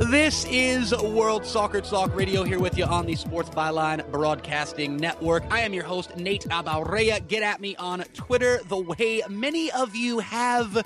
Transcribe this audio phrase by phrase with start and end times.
[0.00, 5.44] This is World Soccer Talk Radio here with you on the Sports Byline Broadcasting Network.
[5.50, 7.28] I am your host, Nate Abaurrea.
[7.28, 10.82] Get at me on Twitter the way many of you have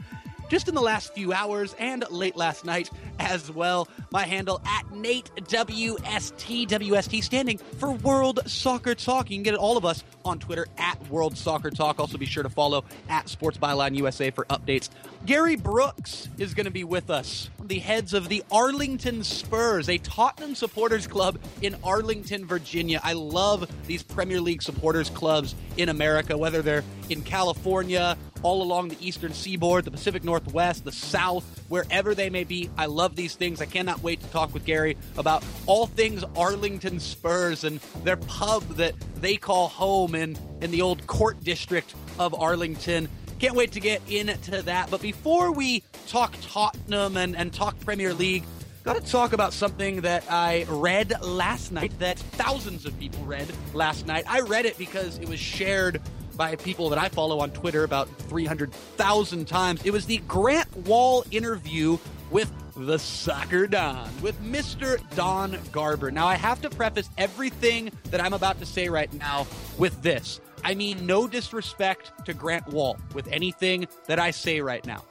[0.48, 2.90] just in the last few hours and late last night
[3.20, 3.88] as well.
[4.10, 9.30] My handle at Nate WST, WST standing for World Soccer Talk.
[9.30, 12.00] You can get all of us on Twitter at World Soccer Talk.
[12.00, 14.90] Also be sure to follow at Sports Byline USA for updates.
[15.24, 19.98] Gary Brooks is going to be with us, the heads of the Arlington Spurs, a
[19.98, 23.00] Tottenham supporters club in Arlington, Virginia.
[23.02, 28.88] I love these Premier League supporters clubs in America, whether they're in California, all along
[28.88, 32.68] the eastern seaboard, the Pacific Northwest, the South, wherever they may be.
[32.76, 33.62] I love these things.
[33.62, 38.62] I cannot wait to talk with Gary about all things Arlington Spurs and their pub
[38.76, 43.08] that they call home in, in the old court district of Arlington.
[43.44, 44.90] Can't wait to get into that.
[44.90, 48.42] But before we talk Tottenham and, and talk Premier League,
[48.84, 53.46] got to talk about something that I read last night that thousands of people read
[53.74, 54.24] last night.
[54.26, 56.00] I read it because it was shared
[56.38, 59.84] by people that I follow on Twitter about 300,000 times.
[59.84, 61.98] It was the Grant Wahl interview
[62.30, 64.98] with the Soccer Don, with Mr.
[65.16, 66.10] Don Garber.
[66.10, 70.40] Now, I have to preface everything that I'm about to say right now with this.
[70.64, 75.04] I mean, no disrespect to Grant Wahl with anything that I say right now.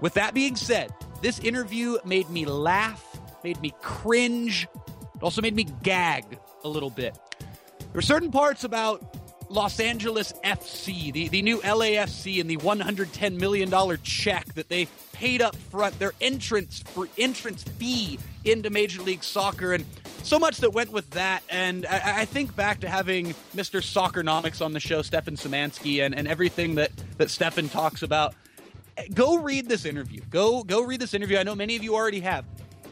[0.00, 3.02] With that being said, this interview made me laugh,
[3.42, 4.68] made me cringe,
[5.14, 7.18] it also made me gag a little bit.
[7.40, 9.16] There were certain parts about
[9.48, 14.86] Los Angeles FC, the, the new LAFC, and the $110 million check that they
[15.18, 19.84] paid up front, their entrance for entrance fee into Major League Soccer, and
[20.22, 21.42] so much that went with that.
[21.50, 23.82] And I, I think back to having Mr.
[23.82, 28.34] Soccernomics on the show, Stefan Szymanski, and, and everything that, that Stefan talks about.
[29.12, 30.20] Go read this interview.
[30.30, 31.38] Go go read this interview.
[31.38, 32.44] I know many of you already have.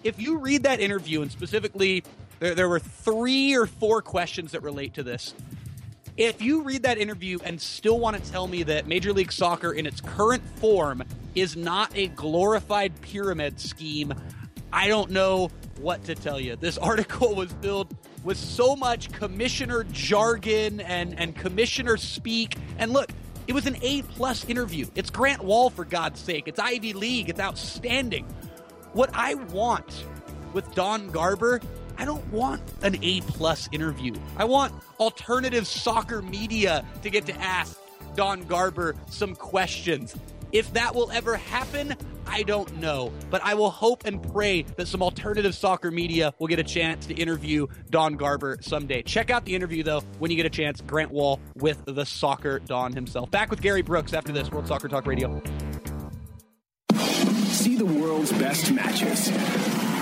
[0.04, 2.04] If you read that interview, and specifically,
[2.38, 5.34] there, there were three or four questions that relate to this.
[6.16, 9.72] If you read that interview and still want to tell me that Major League Soccer
[9.72, 11.04] in its current form
[11.34, 14.14] is not a glorified pyramid scheme,
[14.72, 16.56] I don't know what to tell you.
[16.56, 17.94] This article was filled
[18.24, 22.56] with so much commissioner jargon and, and commissioner speak.
[22.78, 23.10] And look,
[23.46, 24.86] it was an A plus interview.
[24.94, 26.48] It's Grant Wahl, for God's sake.
[26.48, 27.28] It's Ivy League.
[27.28, 28.24] It's outstanding.
[28.94, 30.04] What I want
[30.54, 31.60] with Don Garber
[31.98, 34.14] I don't want an A plus interview.
[34.36, 37.78] I want alternative soccer media to get to ask
[38.14, 40.16] Don Garber some questions.
[40.52, 41.94] If that will ever happen,
[42.26, 43.12] I don't know.
[43.30, 47.06] But I will hope and pray that some alternative soccer media will get a chance
[47.06, 49.02] to interview Don Garber someday.
[49.02, 50.80] Check out the interview, though, when you get a chance.
[50.80, 53.30] Grant Wahl with the Soccer Don himself.
[53.30, 55.42] Back with Gary Brooks after this World Soccer Talk Radio.
[57.48, 59.30] See the world's best matches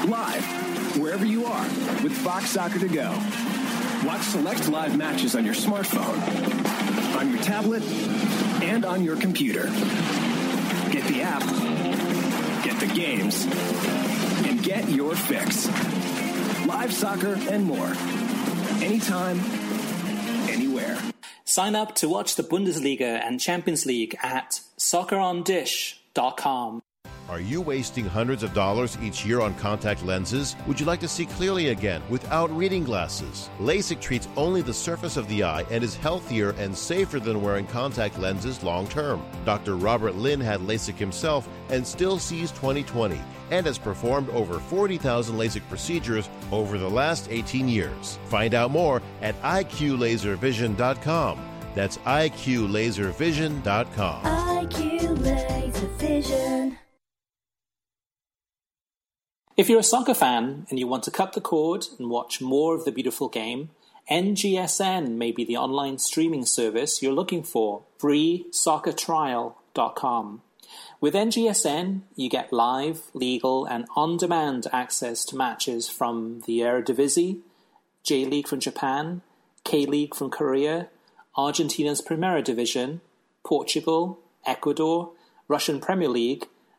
[0.08, 1.64] live wherever you are
[2.02, 3.10] with Fox Soccer to go.
[4.04, 6.20] Watch select live matches on your smartphone,
[7.16, 7.82] on your tablet,
[8.62, 9.64] and on your computer.
[10.90, 11.42] Get the app,
[12.64, 13.46] get the games,
[14.46, 15.66] and get your fix.
[16.66, 17.92] Live soccer and more.
[18.82, 19.40] Anytime,
[20.48, 20.98] anywhere.
[21.44, 26.82] Sign up to watch the Bundesliga and Champions League at soccerondish.com.
[27.28, 30.56] Are you wasting hundreds of dollars each year on contact lenses?
[30.66, 33.48] Would you like to see clearly again without reading glasses?
[33.58, 37.66] LASIK treats only the surface of the eye and is healthier and safer than wearing
[37.66, 39.24] contact lenses long term.
[39.46, 39.76] Dr.
[39.76, 43.18] Robert Lin had LASIK himself and still sees 2020
[43.50, 48.18] and has performed over 40,000 LASIK procedures over the last 18 years.
[48.26, 51.50] Find out more at iqlaservision.com.
[51.74, 54.22] That's iqlaservision.com.
[54.24, 56.78] IQ Laser Vision.
[59.56, 62.74] If you're a soccer fan and you want to cut the cord and watch more
[62.74, 63.70] of the beautiful game,
[64.10, 67.84] NGSN may be the online streaming service you're looking for.
[68.00, 70.42] FreeSoccerTrial.com.
[71.00, 77.38] With NGSN, you get live, legal, and on demand access to matches from the Eredivisie,
[78.02, 79.22] J League from Japan,
[79.62, 80.88] K League from Korea,
[81.36, 83.02] Argentina's Primera Division,
[83.44, 85.12] Portugal, Ecuador,
[85.46, 86.48] Russian Premier League,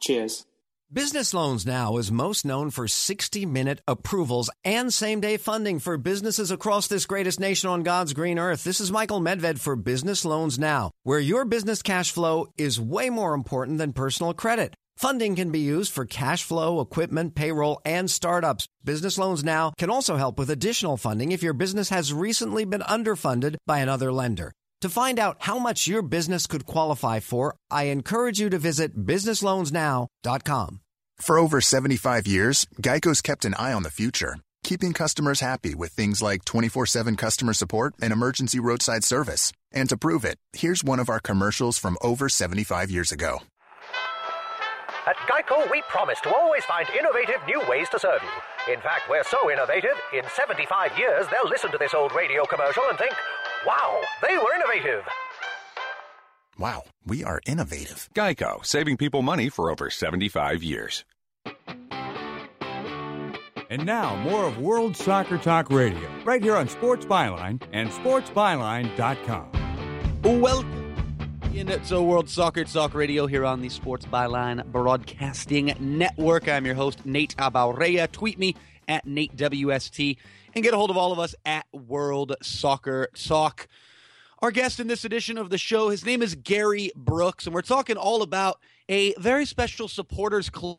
[0.00, 0.46] Cheers.
[0.92, 5.96] Business Loans Now is most known for 60 minute approvals and same day funding for
[5.96, 8.62] businesses across this greatest nation on God's green earth.
[8.62, 13.10] This is Michael Medved for Business Loans Now, where your business cash flow is way
[13.10, 14.74] more important than personal credit.
[14.96, 18.68] Funding can be used for cash flow, equipment, payroll, and startups.
[18.84, 22.82] Business Loans Now can also help with additional funding if your business has recently been
[22.82, 24.52] underfunded by another lender.
[24.84, 28.94] To find out how much your business could qualify for, I encourage you to visit
[28.94, 30.80] businessloansnow.com.
[31.22, 35.92] For over 75 years, Geico's kept an eye on the future, keeping customers happy with
[35.92, 39.52] things like 24 7 customer support and emergency roadside service.
[39.72, 43.38] And to prove it, here's one of our commercials from over 75 years ago.
[45.06, 48.74] At Geico, we promise to always find innovative new ways to serve you.
[48.74, 52.82] In fact, we're so innovative, in 75 years, they'll listen to this old radio commercial
[52.90, 53.14] and think,
[53.66, 55.04] wow, they were innovative.
[56.58, 58.08] Wow, we are innovative.
[58.14, 61.04] Geico, saving people money for over 75 years.
[63.70, 69.50] And now, more of World Soccer Talk Radio, right here on Sports Byline and SportsByline.com.
[70.22, 70.84] Welcome
[71.54, 76.48] into World Soccer Talk Radio here on the Sports Byline Broadcasting Network.
[76.48, 78.10] I'm your host, Nate Abaurrea.
[78.10, 78.56] Tweet me
[78.88, 80.16] at NateWST
[80.54, 83.68] and get a hold of all of us at World Soccer Talk.
[84.40, 87.62] Our guest in this edition of the show, his name is Gary Brooks, and we're
[87.62, 90.78] talking all about a very special supporters club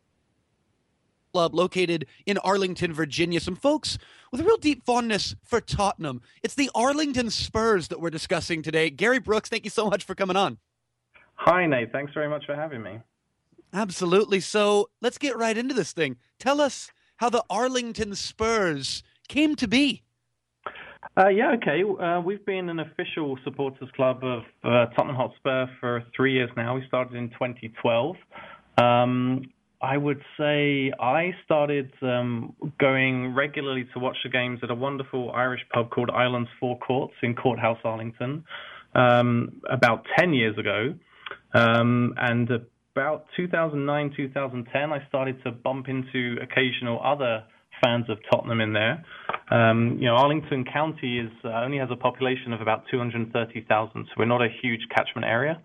[1.34, 3.40] located in Arlington, Virginia.
[3.40, 3.98] Some folks
[4.32, 6.22] with a real deep fondness for Tottenham.
[6.44, 8.90] It's the Arlington Spurs that we're discussing today.
[8.90, 10.60] Gary Brooks, thank you so much for coming on.
[11.36, 11.92] Hi, Nate.
[11.92, 13.00] Thanks very much for having me.
[13.74, 14.40] Absolutely.
[14.40, 16.16] So let's get right into this thing.
[16.40, 20.04] Tell us how the Arlington Spurs came to be.
[21.18, 21.82] Uh, yeah, okay.
[21.84, 26.76] Uh, we've been an official supporters club of uh, Tottenham Hotspur for three years now.
[26.76, 28.16] We started in 2012.
[28.78, 29.44] Um,
[29.82, 35.32] I would say I started um, going regularly to watch the games at a wonderful
[35.32, 38.44] Irish pub called Ireland's Four Courts in Courthouse, Arlington,
[38.94, 40.96] um, about 10 years ago.
[41.54, 42.50] Um, and
[42.96, 47.44] about 2009, 2010, I started to bump into occasional other
[47.84, 49.04] fans of Tottenham in there.
[49.52, 54.12] Um, you know, Arlington County is uh, only has a population of about 230,000, so
[54.18, 55.62] we're not a huge catchment area.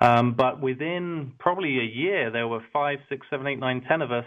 [0.00, 4.12] Um, but within probably a year, there were five, six, seven, eight, nine, ten of
[4.12, 4.24] us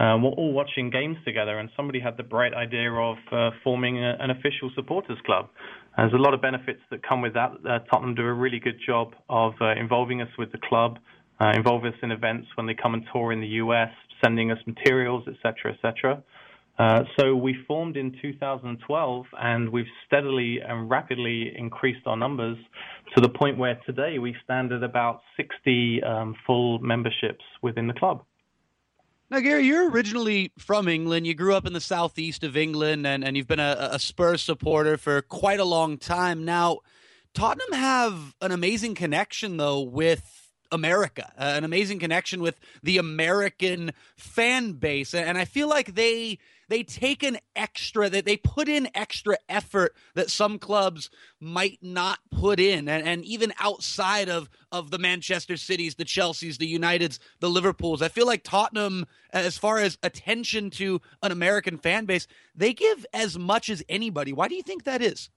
[0.00, 4.16] uh, all watching games together, and somebody had the bright idea of uh, forming a,
[4.20, 5.48] an official supporters club.
[5.96, 7.52] There's a lot of benefits that come with that.
[7.68, 10.98] Uh, Tottenham do a really good job of uh, involving us with the club,
[11.40, 13.90] uh, involve us in events when they come and tour in the US,
[14.24, 16.22] sending us materials, etc., etc.
[16.82, 22.56] Uh, so we formed in 2012, and we've steadily and rapidly increased our numbers
[23.14, 27.92] to the point where today we stand at about 60 um, full memberships within the
[27.92, 28.24] club.
[29.30, 31.24] Now, Gary, you're originally from England.
[31.24, 34.42] You grew up in the southeast of England, and, and you've been a, a Spurs
[34.42, 36.44] supporter for quite a long time.
[36.44, 36.78] Now,
[37.32, 40.41] Tottenham have an amazing connection, though, with
[40.72, 45.14] America, uh, an amazing connection with the American fan base.
[45.14, 46.38] And I feel like they
[46.68, 52.18] they take an extra that they put in extra effort that some clubs might not
[52.30, 52.88] put in.
[52.88, 58.00] And, and even outside of of the manchester cities the chelseas the uniteds the liverpools
[58.00, 63.06] i feel like tottenham as far as attention to an american fan base they give
[63.12, 64.32] as much as anybody.
[64.32, 65.30] Why do you think that is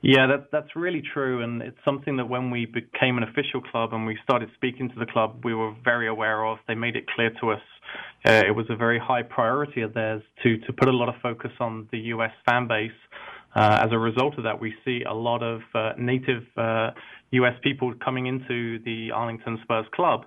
[0.00, 3.92] yeah, that, that's really true, and it's something that when we became an official club
[3.92, 6.58] and we started speaking to the club, we were very aware of.
[6.68, 7.60] They made it clear to us
[8.26, 11.14] uh, it was a very high priority of theirs to to put a lot of
[11.22, 12.32] focus on the U.S.
[12.48, 12.90] fan base.
[13.54, 16.42] Uh, as a result of that, we see a lot of uh, native
[17.30, 17.54] U.S.
[17.56, 20.26] Uh, people coming into the Arlington Spurs club.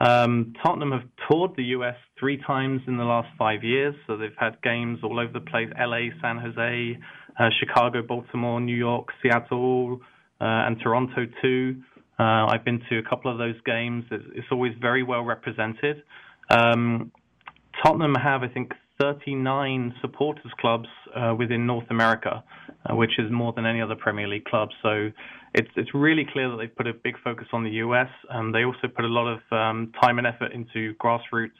[0.00, 1.96] Um, Tottenham have toured the U.S.
[2.18, 5.68] three times in the last five years, so they've had games all over the place:
[5.78, 6.98] L.A., San Jose,
[7.58, 10.00] Chicago, Baltimore, New York, Seattle,
[10.40, 11.82] uh, and Toronto too.
[12.18, 14.04] Uh, I've been to a couple of those games.
[14.10, 16.02] It's, it's always very well represented.
[16.50, 17.12] Um,
[17.82, 22.44] Tottenham have, I think, 39 supporters clubs uh, within North America,
[22.84, 24.68] uh, which is more than any other Premier League club.
[24.82, 25.10] So
[25.54, 28.08] it's it's really clear that they've put a big focus on the US.
[28.28, 31.50] Um, they also put a lot of um, time and effort into grassroots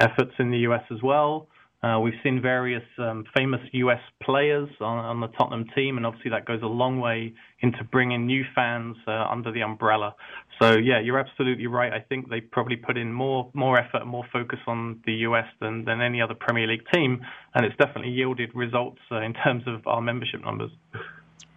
[0.00, 1.46] efforts in the US as well.
[1.82, 6.44] Uh, we've seen various um, famous US players on, the Tottenham team, and obviously that
[6.44, 10.14] goes a long way into bringing new fans uh, under the umbrella.
[10.60, 11.90] So yeah, you're absolutely right.
[11.90, 15.46] I think they probably put in more more effort, and more focus on the US
[15.60, 19.62] than than any other Premier League team, and it's definitely yielded results uh, in terms
[19.66, 20.70] of our membership numbers.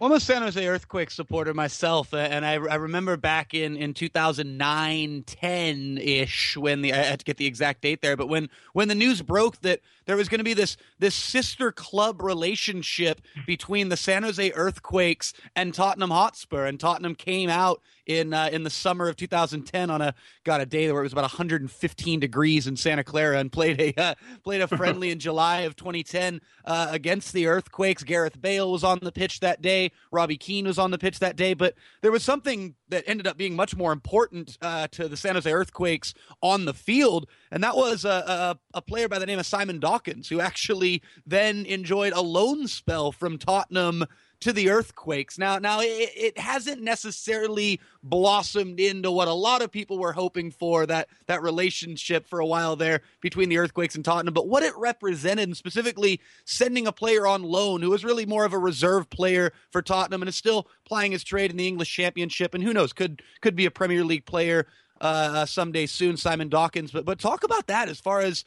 [0.04, 5.24] I'm a San Jose Earthquake supporter myself, and I, I remember back in, in 2009,
[5.26, 8.88] 10 ish, when the I had to get the exact date there, but when when
[8.88, 13.88] the news broke that there was going to be this this sister club relationship between
[13.88, 18.70] the San Jose Earthquakes and Tottenham Hotspur, and Tottenham came out in uh, in the
[18.70, 22.76] summer of 2010 on a got a day where it was about 115 degrees in
[22.76, 27.32] Santa Clara, and played a uh, played a friendly in July of 2010 uh, against
[27.32, 28.02] the Earthquakes.
[28.02, 29.90] Gareth Bale was on the pitch that day.
[30.10, 33.36] Robbie Keane was on the pitch that day, but there was something that ended up
[33.36, 37.76] being much more important uh, to the San Jose Earthquakes on the field, and that
[37.76, 42.12] was a, a, a player by the name of Simon Dawkins, who actually then enjoyed
[42.12, 44.04] a loan spell from Tottenham
[44.40, 45.38] to the earthquakes.
[45.38, 50.50] Now, now it, it, hasn't necessarily blossomed into what a lot of people were hoping
[50.50, 54.34] for that that relationship for a while there between the earthquakes and Tottenham.
[54.34, 58.44] But what it represented, and specifically sending a player on loan who was really more
[58.44, 61.92] of a reserve player for Tottenham and is still plying his trade in the English
[61.92, 64.66] Championship, and who knows, could could be a Premier League player
[65.00, 66.90] uh, someday soon, Simon Dawkins.
[66.90, 68.44] But but talk about that as far as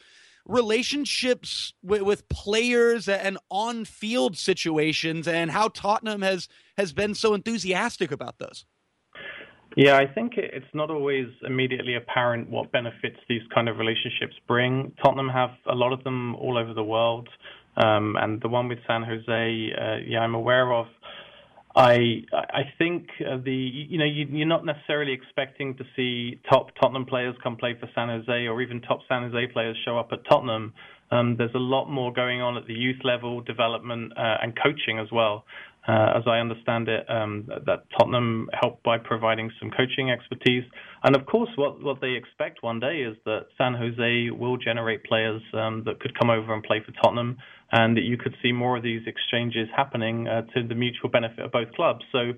[0.47, 8.11] relationships with, with players and on-field situations, and how Tottenham has has been so enthusiastic
[8.11, 8.65] about those.
[9.75, 14.91] Yeah, I think it's not always immediately apparent what benefits these kind of relationships bring.
[15.03, 17.29] Tottenham have a lot of them all over the world,
[17.75, 20.87] um, and the one with San Jose, uh, yeah, I'm aware of.
[21.77, 27.35] I think the you know you, are not necessarily expecting to see top Tottenham players
[27.43, 30.73] come play for San Jose or even top San Jose players show up at Tottenham.
[31.11, 34.99] Um, there's a lot more going on at the youth level, development uh, and coaching
[34.99, 35.45] as well.
[35.87, 40.65] Uh, as I understand it, um, that Tottenham helped by providing some coaching expertise.
[41.03, 45.05] And of course, what, what they expect one day is that San Jose will generate
[45.05, 47.37] players um, that could come over and play for Tottenham,
[47.71, 51.39] and that you could see more of these exchanges happening uh, to the mutual benefit
[51.39, 52.03] of both clubs.
[52.11, 52.31] So,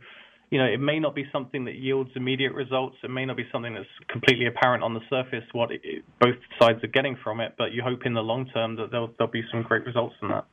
[0.50, 2.98] you know, it may not be something that yields immediate results.
[3.04, 5.82] It may not be something that's completely apparent on the surface what it,
[6.20, 9.14] both sides are getting from it, but you hope in the long term that there'll,
[9.18, 10.46] there'll be some great results from that.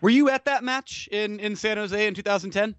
[0.00, 2.76] Were you at that match in, in San Jose in 2010?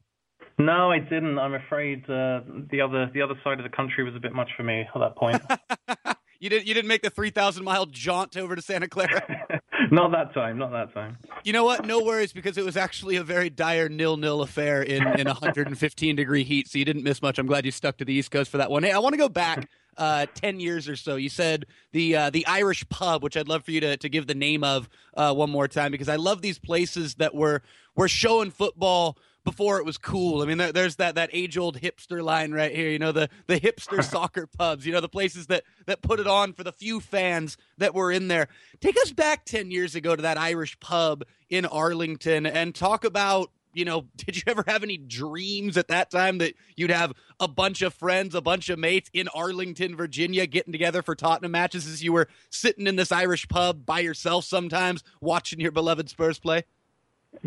[0.58, 1.38] No, I didn't.
[1.38, 4.50] I'm afraid uh, the other the other side of the country was a bit much
[4.56, 5.42] for me at that point.
[6.40, 9.22] you didn't you didn't make the 3,000 mile jaunt over to Santa Clara.
[9.92, 10.58] not that time.
[10.58, 11.18] Not that time.
[11.44, 11.86] You know what?
[11.86, 16.16] No worries because it was actually a very dire nil nil affair in in 115
[16.16, 16.68] degree heat.
[16.68, 17.40] So you didn't miss much.
[17.40, 18.84] I'm glad you stuck to the East Coast for that one.
[18.84, 21.16] Hey, I want to go back uh, 10 years or so.
[21.16, 24.28] You said the uh, the Irish pub, which I'd love for you to, to give
[24.28, 27.62] the name of uh, one more time because I love these places that were
[27.96, 30.42] were showing football before it was cool.
[30.42, 32.90] I mean, there, there's that that age old hipster line right here.
[32.90, 34.86] You know, the the hipster soccer pubs.
[34.86, 38.12] You know, the places that that put it on for the few fans that were
[38.12, 38.50] in there.
[38.82, 43.52] Take us back ten years ago to that Irish pub in Arlington and talk about
[43.76, 47.48] you know, did you ever have any dreams at that time that you'd have a
[47.48, 51.86] bunch of friends, a bunch of mates in Arlington, Virginia, getting together for Tottenham matches
[51.86, 56.40] as you were sitting in this Irish pub by yourself sometimes watching your beloved Spurs
[56.40, 56.64] play?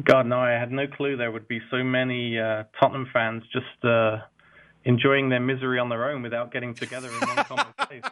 [0.05, 3.85] God, no, I had no clue there would be so many uh, Tottenham fans just
[3.85, 4.19] uh,
[4.85, 8.03] enjoying their misery on their own without getting together in one common place.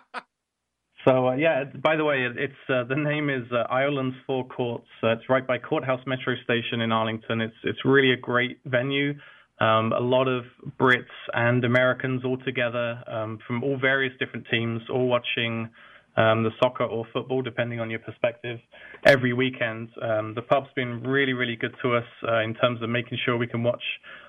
[1.06, 4.88] So uh, yeah, by the way, it's uh, the name is uh, Ireland's Four Courts.
[5.02, 7.40] Uh, it's right by Courthouse Metro Station in Arlington.
[7.40, 9.14] It's it's really a great venue.
[9.58, 10.44] Um, a lot of
[10.78, 15.70] Brits and Americans all together um, from all various different teams, all watching
[16.16, 18.58] um, the soccer or football, depending on your perspective,
[19.04, 19.88] every weekend.
[20.00, 23.36] Um, the pub's been really, really good to us uh, in terms of making sure
[23.36, 23.82] we can watch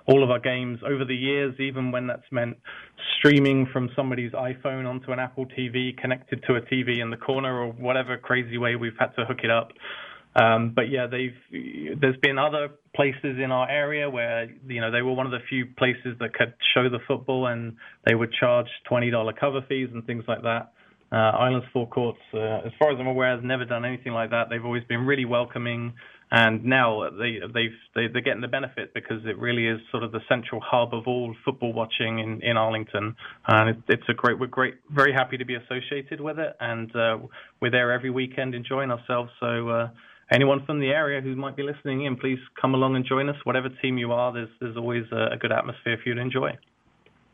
[0.06, 2.58] all of our games over the years, even when that's meant
[3.17, 7.62] streaming from somebody's iPhone onto an Apple TV connected to a TV in the corner
[7.62, 9.72] or whatever crazy way we've had to hook it up.
[10.36, 15.01] Um, but yeah, they've there's been other places in our area where you know they
[15.01, 17.75] were one of the few places that could show the football and
[18.06, 20.74] they would charge twenty dollar cover fees and things like that.
[21.12, 24.32] Uh, Ireland's Four Courts, uh, as far as I'm aware, has never done anything like
[24.32, 24.50] that.
[24.50, 25.94] They've always been really welcoming,
[26.32, 30.12] and now they they've they, they're getting the benefit because it really is sort of
[30.12, 33.16] the central hub of all football watching in in Arlington,
[33.48, 36.94] and it, it's a great we're great very happy to be associated with it, and
[36.94, 37.18] uh,
[37.62, 39.32] we're there every weekend enjoying ourselves.
[39.40, 39.70] So.
[39.70, 39.90] Uh,
[40.30, 43.38] anyone from the area who might be listening in, please come along and join us.
[43.46, 46.50] Whatever team you are, there's there's always a, a good atmosphere for you to enjoy.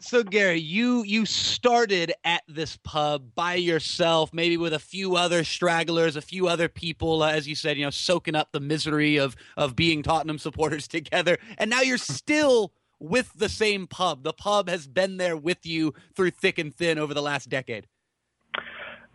[0.03, 5.45] So Gary, you you started at this pub by yourself, maybe with a few other
[5.45, 9.15] stragglers, a few other people, uh, as you said, you know, soaking up the misery
[9.15, 14.23] of of being Tottenham supporters together, and now you're still with the same pub.
[14.23, 17.87] The pub has been there with you through thick and thin over the last decade.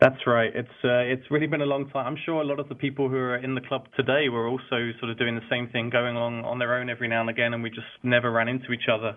[0.01, 0.51] That's right.
[0.55, 2.07] It's uh, it's really been a long time.
[2.07, 4.89] I'm sure a lot of the people who are in the club today were also
[4.99, 7.53] sort of doing the same thing, going along on their own every now and again,
[7.53, 9.15] and we just never ran into each other.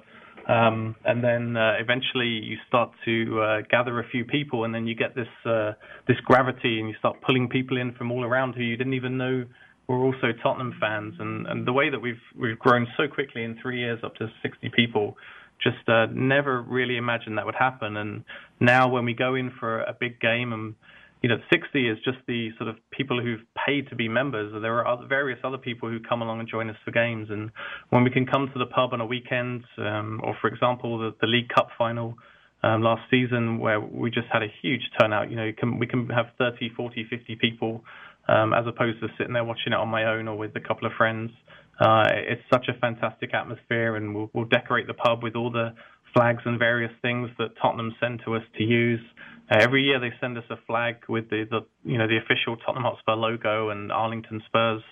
[0.49, 4.87] Um, and then uh, eventually you start to uh, gather a few people, and then
[4.87, 5.73] you get this uh,
[6.09, 9.17] this gravity, and you start pulling people in from all around who you didn't even
[9.17, 9.45] know
[9.89, 11.15] were also Tottenham fans.
[11.19, 14.29] And, and the way that we've we've grown so quickly in three years, up to
[14.43, 15.17] 60 people,
[15.63, 17.97] just uh, never really imagined that would happen.
[17.97, 18.25] And
[18.61, 20.75] now when we go in for a big game and
[21.23, 24.53] you know, 60 is just the sort of people who've paid to be members.
[24.61, 27.29] There are other, various other people who come along and join us for games.
[27.31, 27.51] And
[27.91, 31.15] when we can come to the pub on a weekend, um, or for example, the,
[31.21, 32.17] the League Cup final
[32.65, 36.09] um, last season, where we just had a huge turnout, you know, can, we can
[36.09, 37.85] have 30, 40, 50 people,
[38.27, 40.87] um, as opposed to sitting there watching it on my own or with a couple
[40.87, 41.31] of friends.
[41.81, 45.73] Uh, it's such a fantastic atmosphere, and we'll, we'll decorate the pub with all the
[46.15, 49.01] flags and various things that Tottenham send to us to use.
[49.51, 52.57] Uh, every year they send us a flag with the, the you know the official
[52.57, 54.83] Tottenham Hotspur logo and Arlington Spurs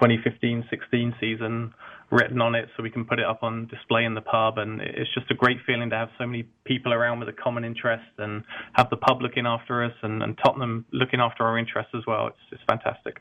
[0.00, 1.74] 2015-16 season
[2.10, 4.58] written on it, so we can put it up on display in the pub.
[4.58, 7.64] And it's just a great feeling to have so many people around with a common
[7.64, 8.42] interest and
[8.72, 12.28] have the pub looking after us and, and Tottenham looking after our interests as well.
[12.28, 13.20] It's it's fantastic.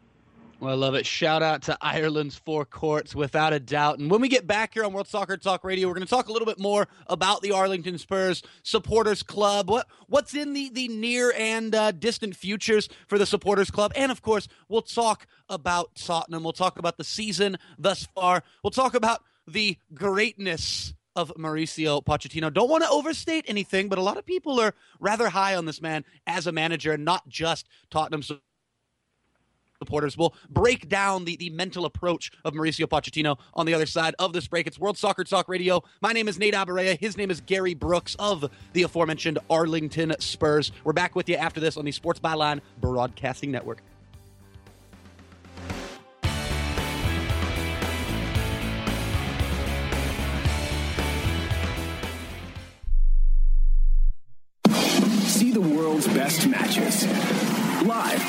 [0.61, 1.05] Well, I love it.
[1.05, 3.99] Shout out to Ireland's Four Courts, without a doubt.
[3.99, 6.27] And when we get back here on World Soccer Talk Radio, we're going to talk
[6.27, 9.69] a little bit more about the Arlington Spurs Supporters Club.
[9.69, 14.12] What what's in the the near and uh, distant futures for the Supporters Club, and
[14.12, 16.43] of course, we'll talk about Tottenham.
[16.43, 18.43] We'll talk about the season thus far.
[18.62, 22.53] We'll talk about the greatness of Mauricio Pochettino.
[22.53, 25.81] Don't want to overstate anything, but a lot of people are rather high on this
[25.81, 28.23] man as a manager, and not just Tottenham
[29.79, 30.17] supporters.
[30.17, 34.33] We'll break down the, the mental approach of Mauricio Pochettino on the other side of
[34.33, 34.67] this break.
[34.67, 35.81] It's World Soccer Talk Radio.
[36.01, 36.99] My name is Nate Abaurrea.
[36.99, 40.73] His name is Gary Brooks of the aforementioned Arlington Spurs.
[40.83, 43.81] We're back with you after this on the Sports Byline Broadcasting Network.
[55.23, 57.48] See the world's best matches
[57.89, 58.21] live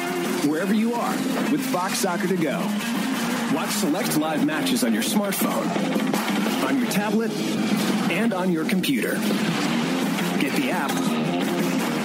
[0.48, 1.12] wherever you are
[1.52, 2.58] with Fox Soccer to go.
[3.54, 5.66] Watch select live matches on your smartphone,
[6.66, 7.30] on your tablet,
[8.10, 9.16] and on your computer.
[10.40, 10.90] Get the app,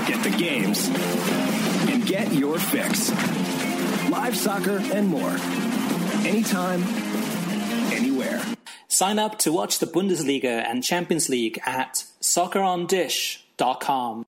[0.05, 0.89] get the games,
[1.89, 3.09] and get your fix.
[4.09, 5.37] Live soccer and more.
[6.27, 6.83] Anytime,
[7.93, 8.41] anywhere.
[8.89, 14.25] Sign up to watch the Bundesliga and Champions League at soccerondish.com.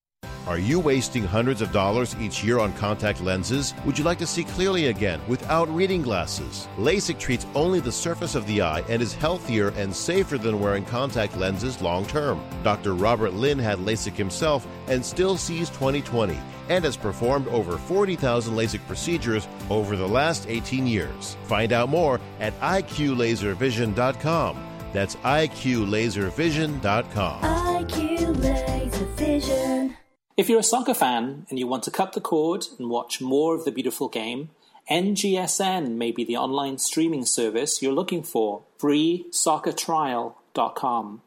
[0.48, 3.74] Are you wasting hundreds of dollars each year on contact lenses?
[3.84, 6.68] Would you like to see clearly again without reading glasses?
[6.78, 10.86] LASIK treats only the surface of the eye and is healthier and safer than wearing
[10.86, 12.42] contact lenses long term.
[12.62, 12.94] Dr.
[12.94, 16.38] Robert Lin had LASIK himself and still sees 2020
[16.70, 21.36] and has performed over 40,000 LASIK procedures over the last 18 years.
[21.42, 24.64] Find out more at iqlaservision.com.
[24.94, 27.42] That's iqlaservision.com.
[27.42, 29.94] IQ Laser Vision.
[30.38, 33.56] If you're a soccer fan and you want to cut the cord and watch more
[33.56, 34.50] of the beautiful game,
[34.88, 38.62] NGSN may be the online streaming service you're looking for.
[38.78, 41.22] FreeSoccerTrial.com.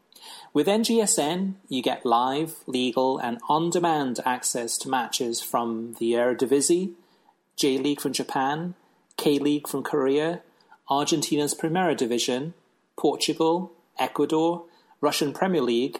[0.53, 6.93] With NGSN, you get live, legal, and on demand access to matches from the Eredivisie,
[7.57, 8.75] J League from Japan,
[9.17, 10.41] K League from Korea,
[10.89, 12.53] Argentina's Primera Division,
[12.97, 14.63] Portugal, Ecuador,
[15.01, 15.99] Russian Premier League,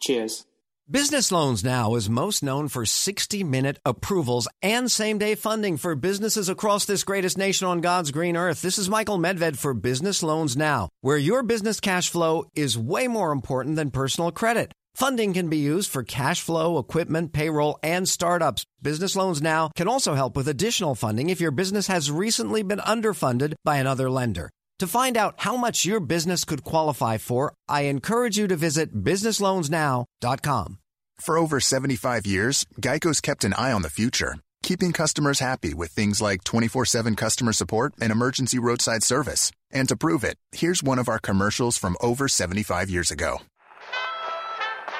[0.00, 0.46] Cheers.
[0.90, 5.94] Business Loans Now is most known for 60 minute approvals and same day funding for
[5.94, 8.62] businesses across this greatest nation on God's green earth.
[8.62, 13.06] This is Michael Medved for Business Loans Now, where your business cash flow is way
[13.06, 14.72] more important than personal credit.
[14.94, 18.64] Funding can be used for cash flow, equipment, payroll, and startups.
[18.80, 22.78] Business Loans Now can also help with additional funding if your business has recently been
[22.78, 24.48] underfunded by another lender.
[24.78, 28.94] To find out how much your business could qualify for, I encourage you to visit
[28.94, 30.78] businessloansnow.com.
[31.20, 35.90] For over 75 years, Geico's kept an eye on the future, keeping customers happy with
[35.90, 39.50] things like 24 7 customer support and emergency roadside service.
[39.72, 43.40] And to prove it, here's one of our commercials from over 75 years ago.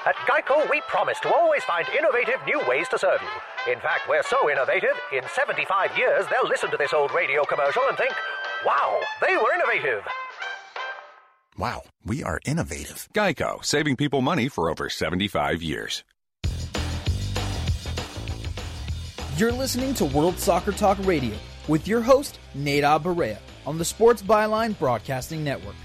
[0.07, 3.73] At Geico, we promise to always find innovative new ways to serve you.
[3.73, 7.83] In fact, we're so innovative, in 75 years, they'll listen to this old radio commercial
[7.89, 8.13] and think,
[8.65, 10.05] wow, they were innovative.
[11.57, 13.09] Wow, we are innovative.
[13.15, 16.05] Geico, saving people money for over 75 years.
[19.37, 21.37] You're listening to World Soccer Talk Radio
[21.69, 25.77] with your host, Nate Abaurrea, on the Sports Byline Broadcasting Network.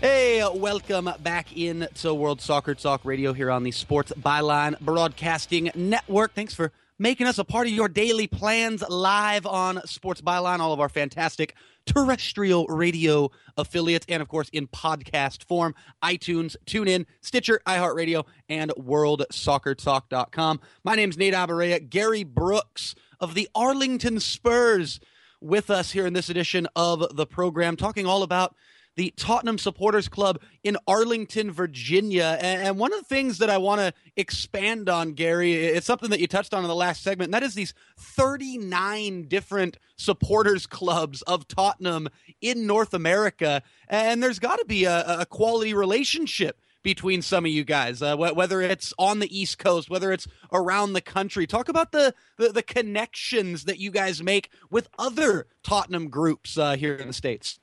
[0.00, 5.70] Hey, welcome back in to World Soccer Talk Radio here on the Sports Byline Broadcasting
[5.74, 6.34] Network.
[6.34, 10.72] Thanks for making us a part of your daily plans live on Sports Byline, all
[10.72, 11.54] of our fantastic
[11.88, 15.74] terrestrial radio affiliates, and of course in podcast form
[16.04, 20.60] iTunes, TuneIn, Stitcher, iHeartRadio, and WorldSoccerTalk.com.
[20.84, 21.88] My name's Nate Abaurrea.
[21.88, 25.00] Gary Brooks of the Arlington Spurs
[25.40, 28.54] with us here in this edition of the program, talking all about
[28.98, 32.36] the Tottenham Supporters Club in Arlington, Virginia.
[32.40, 36.18] And one of the things that I want to expand on, Gary, it's something that
[36.18, 41.22] you touched on in the last segment, and that is these 39 different supporters clubs
[41.22, 42.08] of Tottenham
[42.40, 43.62] in North America.
[43.86, 48.16] And there's got to be a, a quality relationship between some of you guys, uh,
[48.16, 51.46] wh- whether it's on the East Coast, whether it's around the country.
[51.46, 56.74] Talk about the, the, the connections that you guys make with other Tottenham groups uh,
[56.74, 57.60] here in the States.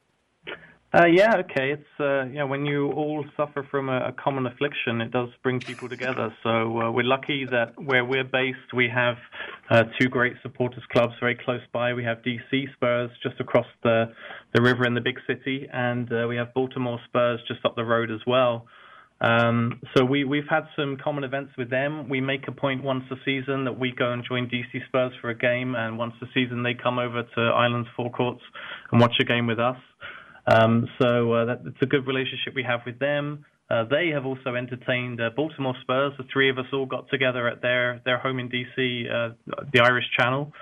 [0.95, 1.71] Uh, yeah, okay.
[1.71, 5.59] It's uh, yeah, when you all suffer from a, a, common affliction, it does bring
[5.59, 6.33] people together.
[6.41, 9.17] So uh, we're lucky that where we're based, we have
[9.69, 11.93] uh, two great supporters clubs very close by.
[11.93, 14.13] We have DC Spurs just across the
[14.53, 17.83] the river in the big city, and uh, we have Baltimore Spurs just up the
[17.83, 18.65] road as well.
[19.19, 22.07] Um, so we we've had some common events with them.
[22.07, 25.29] We make a point once a season that we go and join DC Spurs for
[25.29, 28.43] a game, and once a season they come over to Ireland's Four Courts
[28.93, 29.77] and watch a game with us.
[30.47, 33.45] Um, so uh, that, it's a good relationship we have with them.
[33.69, 36.13] Uh, they have also entertained uh, Baltimore Spurs.
[36.17, 40.05] The three of us all got together at their their home in DC, the Irish
[40.19, 40.53] Channel,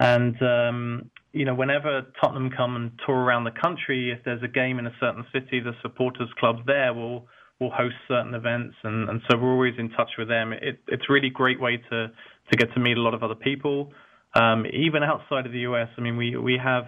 [0.00, 4.48] and um, you know whenever Tottenham come and tour around the country, if there's a
[4.48, 7.28] game in a certain city, the supporters club there will
[7.60, 10.52] will host certain events, and, so we're always in touch with them.
[10.52, 12.10] It, it's really great way to
[12.56, 13.92] get to meet a lot of other people,
[14.34, 15.88] um, even outside of the US.
[15.96, 16.86] I mean, we we have.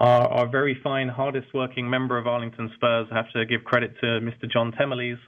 [0.00, 3.06] Our, our very fine, hardest working member of Arlington Spurs.
[3.12, 4.50] I have to give credit to Mr.
[4.50, 5.18] John Temeles,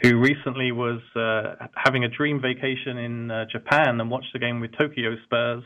[0.00, 4.58] who recently was uh, having a dream vacation in uh, Japan and watched the game
[4.60, 5.62] with Tokyo Spurs.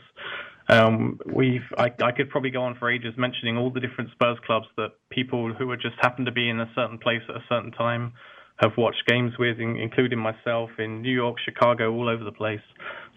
[0.67, 4.37] Um, we've I, I, could probably go on for ages mentioning all the different Spurs
[4.45, 7.71] clubs that people who just happen to be in a certain place at a certain
[7.71, 8.11] time
[8.57, 12.61] have watched games with, including myself in New York, Chicago, all over the place.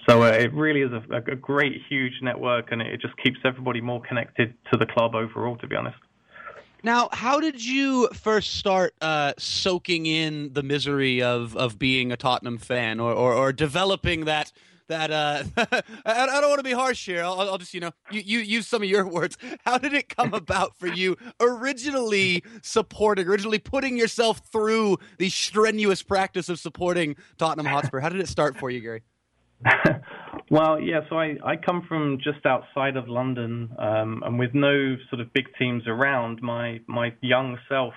[0.08, 3.80] So uh, it really is a, a, great, huge network, and it just keeps everybody
[3.80, 5.56] more connected to the club overall.
[5.58, 5.98] To be honest.
[6.82, 12.16] Now, how did you first start uh, soaking in the misery of, of being a
[12.16, 14.50] Tottenham fan, or, or, or developing that
[14.90, 15.42] that uh,
[16.04, 17.22] I, don't want to be harsh here.
[17.22, 19.38] I'll, I'll, just you know you, you use some of your words.
[19.64, 26.02] How did it come about for you originally supporting, originally putting yourself through the strenuous
[26.02, 28.00] practice of supporting Tottenham Hotspur?
[28.00, 29.02] How did it start for you, Gary?
[30.50, 31.00] well, yeah.
[31.08, 35.32] So I, I come from just outside of London, um, and with no sort of
[35.32, 37.94] big teams around, my my young self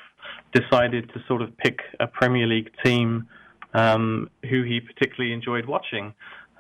[0.54, 3.28] decided to sort of pick a Premier League team
[3.74, 6.14] um, who he particularly enjoyed watching.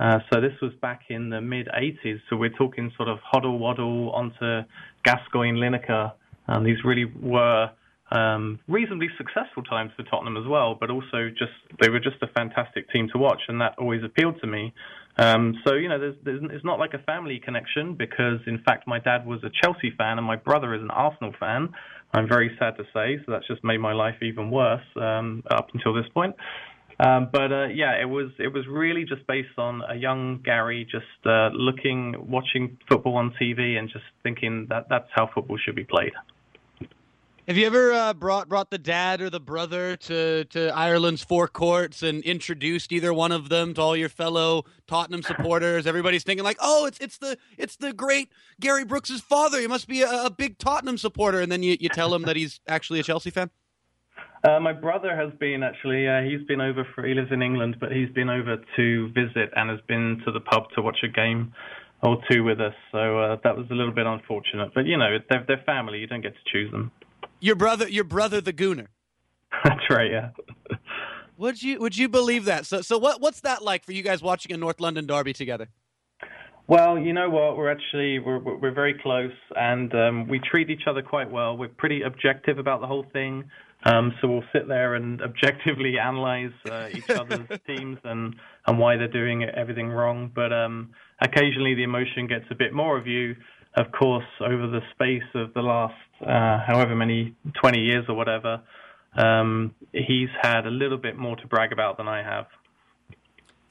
[0.03, 2.19] Uh, so this was back in the mid 80s.
[2.29, 4.67] So we're talking sort of Hoddle Waddle onto
[5.05, 6.11] Gascoigne Lineker.
[6.47, 7.71] And these really were
[8.11, 12.27] um, reasonably successful times for Tottenham as well, but also just they were just a
[12.27, 14.73] fantastic team to watch, and that always appealed to me.
[15.17, 18.87] Um, so you know, there's, there's, it's not like a family connection because in fact
[18.87, 21.69] my dad was a Chelsea fan and my brother is an Arsenal fan.
[22.13, 25.69] I'm very sad to say, so that's just made my life even worse um, up
[25.73, 26.35] until this point.
[27.03, 30.87] Um, but uh, yeah, it was it was really just based on a young Gary
[30.89, 35.75] just uh, looking, watching football on TV, and just thinking that that's how football should
[35.75, 36.13] be played.
[37.45, 41.49] Have you ever uh, brought brought the dad or the brother to, to Ireland's four
[41.49, 45.85] courts and introduced either one of them to all your fellow Tottenham supporters?
[45.85, 48.29] Everybody's thinking like, oh, it's it's the it's the great
[48.61, 49.59] Gary Brooks's father.
[49.59, 52.37] He must be a, a big Tottenham supporter, and then you, you tell him that
[52.37, 53.49] he's actually a Chelsea fan.
[54.43, 56.07] Uh, my brother has been actually.
[56.07, 57.05] Uh, he's been over for.
[57.05, 60.41] He lives in England, but he's been over to visit and has been to the
[60.41, 61.53] pub to watch a game
[62.01, 62.73] or two with us.
[62.91, 64.71] So uh, that was a little bit unfortunate.
[64.75, 65.99] But you know, they're, they're family.
[65.99, 66.91] You don't get to choose them.
[67.39, 68.87] Your brother, your brother, the Gooner.
[69.63, 70.11] That's right.
[70.11, 70.29] Yeah.
[71.37, 72.67] Would you would you believe that?
[72.67, 75.67] So so what what's that like for you guys watching a North London derby together?
[76.67, 77.57] Well, you know what?
[77.57, 81.57] We're actually we're we're very close, and um, we treat each other quite well.
[81.57, 83.45] We're pretty objective about the whole thing.
[83.85, 88.95] Um, so we'll sit there and objectively analyze uh, each other's teams and and why
[88.95, 90.31] they're doing everything wrong.
[90.33, 90.91] But um,
[91.21, 93.35] occasionally the emotion gets a bit more of you.
[93.75, 98.61] Of course, over the space of the last uh, however many 20 years or whatever,
[99.17, 102.45] um, he's had a little bit more to brag about than I have.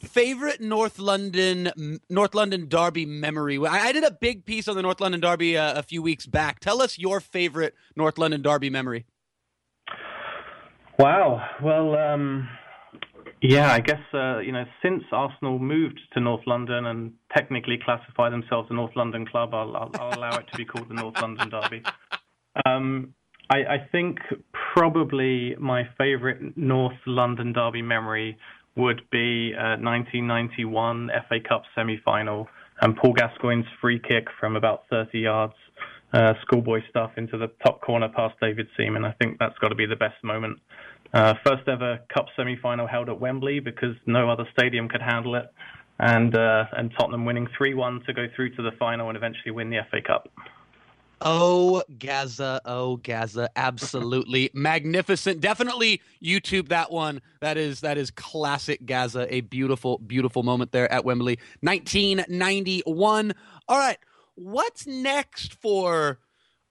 [0.00, 3.56] Favorite North London North London Derby memory.
[3.58, 6.26] I, I did a big piece on the North London Derby uh, a few weeks
[6.26, 6.58] back.
[6.58, 9.06] Tell us your favorite North London Derby memory.
[10.98, 11.44] Wow.
[11.62, 12.48] Well, um,
[13.40, 18.30] yeah, I guess uh, you know since Arsenal moved to North London and technically classify
[18.30, 21.20] themselves a North London club, I'll, I'll, I'll allow it to be called the North
[21.20, 21.82] London Derby.
[22.66, 23.14] Um,
[23.50, 24.18] I, I think
[24.74, 28.38] probably my favourite North London derby memory
[28.76, 32.48] would be uh, 1991 FA Cup semi-final
[32.80, 35.54] and Paul Gascoigne's free kick from about 30 yards,
[36.12, 39.04] uh, schoolboy stuff into the top corner past David Seaman.
[39.04, 40.58] I think that's got to be the best moment.
[41.14, 45.52] Uh, first ever Cup semi-final held at Wembley because no other stadium could handle it,
[45.98, 49.70] and uh, and Tottenham winning 3-1 to go through to the final and eventually win
[49.70, 50.28] the FA Cup.
[51.24, 52.60] Oh, Gaza.
[52.64, 53.48] Oh, Gaza.
[53.54, 55.40] Absolutely magnificent.
[55.40, 57.20] Definitely YouTube that one.
[57.40, 59.32] That is that is classic Gaza.
[59.32, 61.38] A beautiful, beautiful moment there at Wembley.
[61.60, 63.32] 1991.
[63.68, 63.98] All right.
[64.34, 66.18] What's next for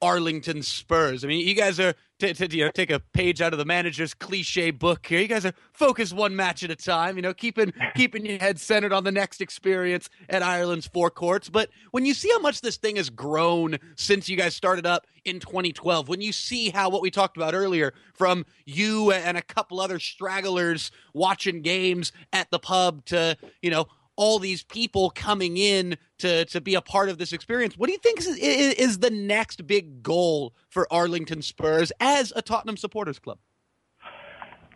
[0.02, 1.24] Arlington Spurs?
[1.24, 3.65] I mean, you guys are to, to you know take a page out of the
[3.65, 5.19] manager's cliche book here.
[5.19, 7.17] You guys are focused one match at a time.
[7.17, 11.50] You know, keeping keeping your head centered on the next experience at Ireland's four courts.
[11.50, 15.06] But when you see how much this thing has grown since you guys started up
[15.24, 19.41] in 2012, when you see how what we talked about earlier from you and a
[19.43, 25.58] couple other stragglers watching games at the pub to you know all these people coming
[25.58, 27.78] in to to be a part of this experience.
[27.78, 32.41] What do you think is, is, the next big goal for Arlington Spurs as a
[32.41, 33.39] Tottenham supporters club?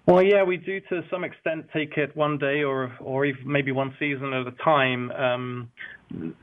[0.07, 3.93] Well, yeah, we do to some extent take it one day or or maybe one
[3.99, 5.11] season at a time.
[5.11, 5.71] Um,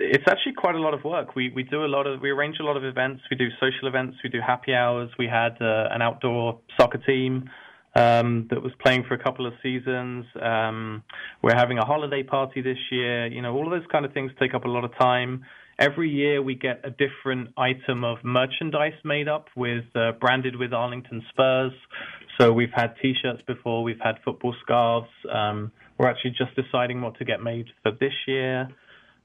[0.00, 1.36] it's actually quite a lot of work.
[1.36, 3.22] We we do a lot of we arrange a lot of events.
[3.30, 4.16] We do social events.
[4.24, 5.10] We do happy hours.
[5.18, 7.48] We had uh, an outdoor soccer team
[7.94, 10.24] um, that was playing for a couple of seasons.
[10.40, 11.02] Um,
[11.42, 13.26] we're having a holiday party this year.
[13.26, 15.44] You know, all of those kind of things take up a lot of time.
[15.78, 20.72] Every year we get a different item of merchandise made up with uh, branded with
[20.72, 21.72] Arlington Spurs.
[22.38, 25.08] So we've had T-shirts before, we've had football scarves.
[25.30, 28.68] Um, we're actually just deciding what to get made for this year.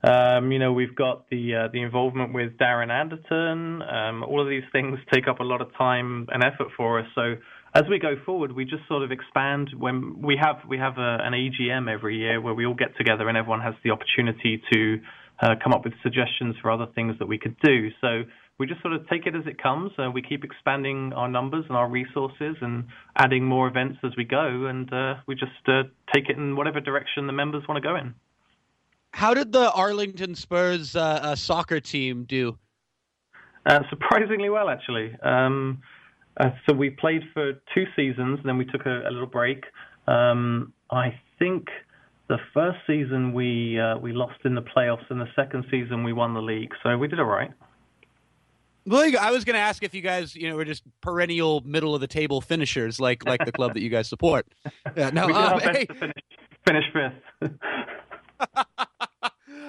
[0.04, 3.82] Um, you know, we've got the uh, the involvement with Darren Anderton.
[3.82, 7.08] Um, all of these things take up a lot of time and effort for us.
[7.16, 7.36] So
[7.78, 9.70] as we go forward, we just sort of expand.
[9.78, 13.30] When we have we have a, an AGM every year where we all get together
[13.30, 15.00] and everyone has the opportunity to
[15.42, 17.90] uh, come up with suggestions for other things that we could do.
[18.02, 18.24] So
[18.58, 19.92] we just sort of take it as it comes.
[20.00, 22.86] Uh, we keep expanding our numbers and our resources and
[23.16, 26.80] adding more events as we go, and uh, we just uh, take it in whatever
[26.80, 28.16] direction the members want to go in.
[29.12, 32.58] How did the Arlington Spurs uh, uh, soccer team do?
[33.90, 35.14] surprisingly well, actually.
[35.22, 35.82] Um,
[36.40, 39.64] uh, so we played for two seasons, and then we took a, a little break.
[40.08, 41.68] Um, I think
[42.30, 46.14] the first season we uh, we lost in the playoffs, and the second season we
[46.14, 46.72] won the league.
[46.84, 47.52] So we did all right.
[48.86, 51.94] Well, I was going to ask if you guys, you know, were just perennial middle
[51.94, 54.48] of the table finishers, like like the club that you guys support.
[54.96, 55.86] Yeah, no, um, hey.
[55.86, 56.14] finish,
[56.66, 57.52] finish fifth.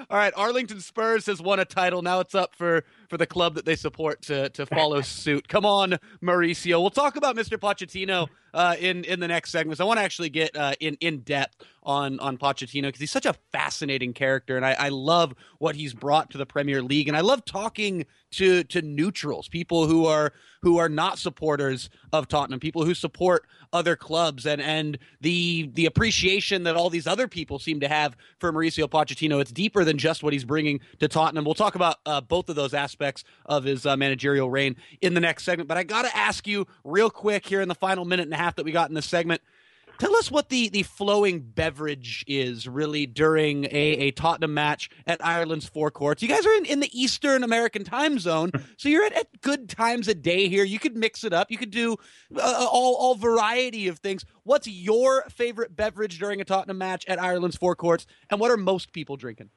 [0.09, 2.01] All right, Arlington Spurs has won a title.
[2.01, 5.47] Now it's up for for the club that they support to to follow suit.
[5.47, 6.79] Come on, Mauricio.
[6.79, 7.57] We'll talk about Mr.
[7.57, 9.79] Pochettino uh, in in the next segments.
[9.79, 13.25] I want to actually get uh, in in depth on on Pochettino because he's such
[13.25, 17.17] a fascinating character, and I, I love what he's brought to the Premier League, and
[17.17, 22.59] I love talking to to neutrals, people who are who are not supporters of Tottenham,
[22.59, 27.59] people who support other clubs, and and the the appreciation that all these other people
[27.59, 29.39] seem to have for Mauricio Pochettino.
[29.41, 31.45] It's deeper than just what he's bringing to Tottenham.
[31.45, 35.21] We'll talk about uh, both of those aspects of his uh, managerial reign in the
[35.21, 35.67] next segment.
[35.67, 38.55] But I got to ask you real quick here in the final minute and half
[38.55, 39.41] that we got in this segment.
[39.99, 45.23] Tell us what the, the flowing beverage is really during a, a Tottenham match at
[45.23, 46.23] Ireland's Four Courts.
[46.23, 49.67] You guys are in, in the Eastern American time zone, so you're at, at good
[49.67, 50.63] times a day here.
[50.63, 51.51] You could mix it up.
[51.51, 51.97] You could do
[52.33, 54.23] uh, all, all variety of things.
[54.43, 58.57] What's your favorite beverage during a Tottenham match at Ireland's Four Courts, and what are
[58.57, 59.49] most people drinking?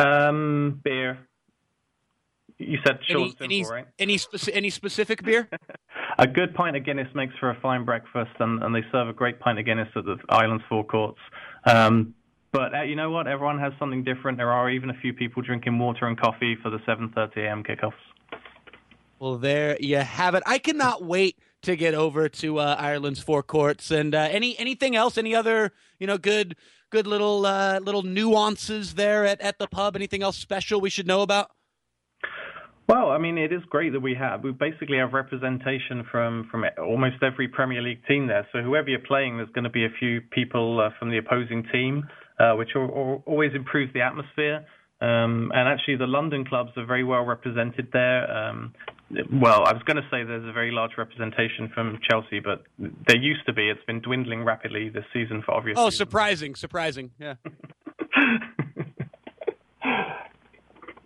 [0.00, 1.29] Um, beer.
[2.60, 3.86] You said short Any, simple, any, right?
[3.98, 5.48] any, speci- any specific beer?
[6.18, 9.12] A good pint of Guinness makes for a fine breakfast, and, and they serve a
[9.12, 11.18] great pint of Guinness at the Ireland's Four Courts.
[11.64, 12.14] Um,
[12.52, 13.26] but uh, you know what?
[13.26, 14.36] Everyone has something different.
[14.36, 17.62] There are even a few people drinking water and coffee for the 7:30 a.m.
[17.62, 17.92] kickoffs.
[19.18, 20.42] Well, there you have it.
[20.46, 23.90] I cannot wait to get over to uh, Ireland's Four Courts.
[23.90, 25.16] And uh, any anything else?
[25.16, 26.56] Any other you know good
[26.90, 29.96] good little uh, little nuances there at, at the pub?
[29.96, 31.50] Anything else special we should know about?
[32.88, 34.42] Well, I mean, it is great that we have.
[34.42, 38.46] We basically have representation from from almost every Premier League team there.
[38.52, 41.64] So whoever you're playing, there's going to be a few people uh, from the opposing
[41.72, 42.08] team,
[42.40, 44.66] uh, which are, are always improves the atmosphere.
[45.00, 48.30] Um, and actually, the London clubs are very well represented there.
[48.30, 48.74] Um,
[49.32, 53.16] well, I was going to say there's a very large representation from Chelsea, but there
[53.16, 53.68] used to be.
[53.68, 55.76] It's been dwindling rapidly this season for obvious.
[55.78, 55.96] Oh, reasons.
[55.96, 57.10] surprising, surprising.
[57.18, 57.34] Yeah.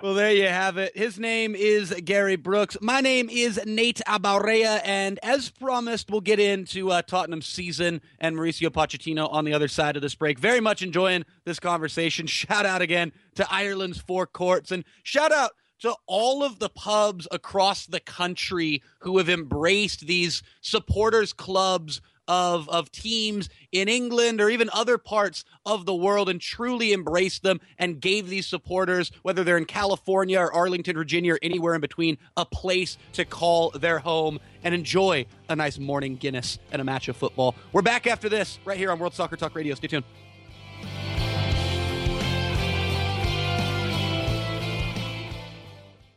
[0.04, 0.94] Well, there you have it.
[0.94, 2.76] His name is Gary Brooks.
[2.82, 8.36] My name is Nate Abaurrea, and as promised, we'll get into uh, Tottenham's season and
[8.36, 10.38] Mauricio Pochettino on the other side of this break.
[10.38, 12.26] Very much enjoying this conversation.
[12.34, 17.26] Shout out again to Ireland's Four Courts, and shout out to all of the pubs
[17.32, 24.48] across the country who have embraced these supporters clubs of of teams in England or
[24.48, 29.44] even other parts of the world and truly embraced them and gave these supporters whether
[29.44, 33.98] they're in California or Arlington Virginia or anywhere in between a place to call their
[33.98, 37.54] home and enjoy a nice morning Guinness and a match of football.
[37.72, 39.74] We're back after this right here on World Soccer Talk Radio.
[39.74, 40.04] Stay tuned.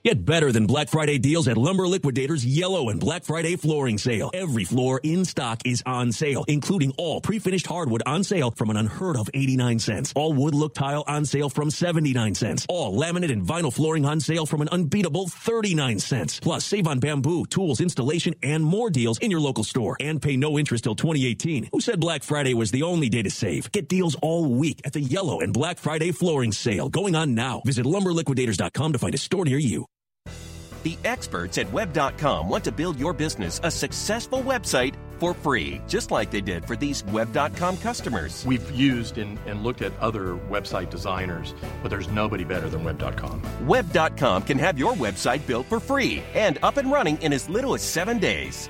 [0.03, 4.29] Get better than Black Friday deals at Lumber Liquidators Yellow and Black Friday flooring sale.
[4.33, 8.77] Every floor in stock is on sale, including all pre-finished hardwood on sale from an
[8.77, 10.13] unheard of 89 cents.
[10.15, 12.65] All wood look tile on sale from 79 cents.
[12.69, 16.39] All laminate and vinyl flooring on sale from an unbeatable 39 cents.
[16.39, 19.97] Plus save on bamboo, tools, installation, and more deals in your local store.
[19.99, 21.69] And pay no interest till 2018.
[21.73, 23.71] Who said Black Friday was the only day to save?
[23.73, 27.61] Get deals all week at the Yellow and Black Friday flooring sale going on now.
[27.65, 29.85] Visit lumberliquidators.com to find a store near you.
[30.87, 36.11] The experts at web.com want to build your business a successful website for free, just
[36.11, 38.45] like they did for these web.com customers.
[38.45, 43.41] We've used and, and looked at other website designers, but there's nobody better than web.com.
[43.67, 47.73] Web.com can have your website built for free and up and running in as little
[47.73, 48.69] as seven days.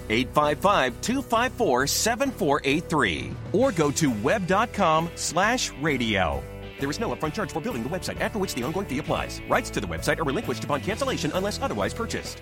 [0.09, 6.43] 855 254 7483 or go to web.com slash radio.
[6.79, 9.39] There is no upfront charge for building the website, after which the ongoing fee applies.
[9.47, 12.41] Rights to the website are relinquished upon cancellation unless otherwise purchased.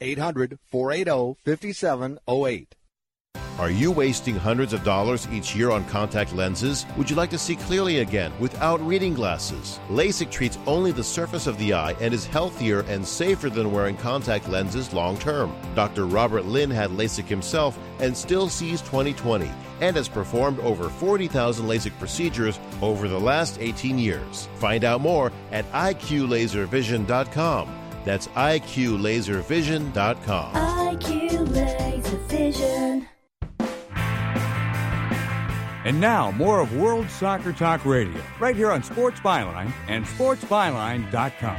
[0.00, 2.74] 800 480 5708.
[3.58, 6.86] Are you wasting hundreds of dollars each year on contact lenses?
[6.96, 9.78] Would you like to see clearly again without reading glasses?
[9.90, 13.98] LASIK treats only the surface of the eye and is healthier and safer than wearing
[13.98, 15.54] contact lenses long term.
[15.74, 16.06] Dr.
[16.06, 19.50] Robert Lin had LASIK himself and still sees 2020
[19.82, 24.48] and has performed over 40,000 LASIK procedures over the last 18 years.
[24.54, 27.79] Find out more at iqlaservision.com.
[28.04, 30.54] That's iqlaservision.com.
[30.54, 33.06] IQ Laser Vision.
[35.82, 41.56] And now, more of World Soccer Talk Radio, right here on Sports Byline and SportsByline.com.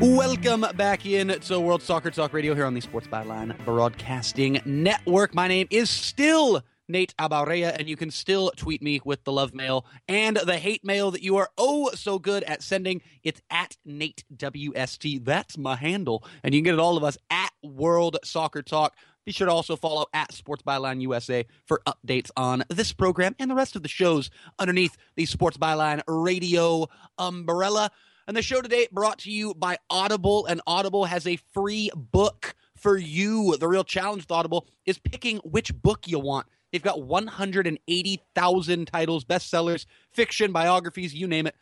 [0.00, 5.32] Welcome back in to World Soccer Talk Radio here on the Sports Byline Broadcasting Network.
[5.32, 9.54] My name is still Nate Abaurrea, and you can still tweet me with the love
[9.54, 13.00] mail and the hate mail that you are oh so good at sending.
[13.24, 15.24] It's at Nate WST.
[15.24, 18.94] That's my handle, and you can get it all of us at World Soccer Talk.
[19.24, 23.50] Be sure to also follow at Sports Byline USA for updates on this program and
[23.50, 27.90] the rest of the shows underneath the Sports Byline radio umbrella.
[28.28, 32.54] And the show today brought to you by Audible, and Audible has a free book
[32.76, 33.56] for you.
[33.56, 36.46] The real challenge with Audible is picking which book you want.
[36.72, 41.54] They've got 180,000 titles, bestsellers, fiction, biographies, you name it,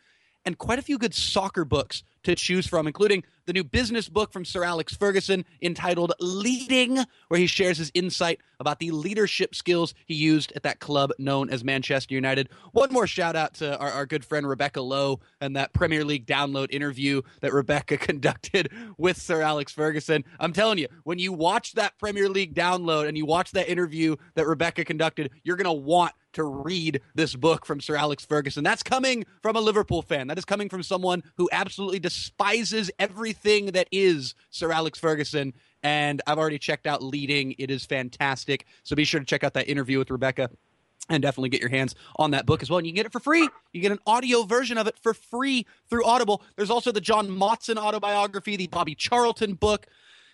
[0.45, 4.31] and quite a few good soccer books to choose from, including the new business book
[4.31, 9.93] from Sir Alex Ferguson entitled Leading, where he shares his insight about the leadership skills
[10.05, 12.49] he used at that club known as Manchester United.
[12.71, 16.25] One more shout out to our, our good friend Rebecca Lowe and that Premier League
[16.25, 20.23] download interview that Rebecca conducted with Sir Alex Ferguson.
[20.39, 24.15] I'm telling you, when you watch that Premier League download and you watch that interview
[24.35, 28.63] that Rebecca conducted, you're going to want to read this book from Sir Alex Ferguson.
[28.63, 30.27] That's coming from a Liverpool fan.
[30.27, 32.91] That is coming from someone who absolutely despises
[33.31, 35.53] everything that is Sir Alex Ferguson.
[35.83, 37.55] And I've already checked out Leading.
[37.57, 38.65] It is fantastic.
[38.83, 40.49] So be sure to check out that interview with Rebecca
[41.09, 42.77] and definitely get your hands on that book as well.
[42.77, 43.47] And you can get it for free.
[43.71, 46.43] You get an audio version of it for free through Audible.
[46.57, 49.87] There's also the John Motson autobiography, the Bobby Charlton book,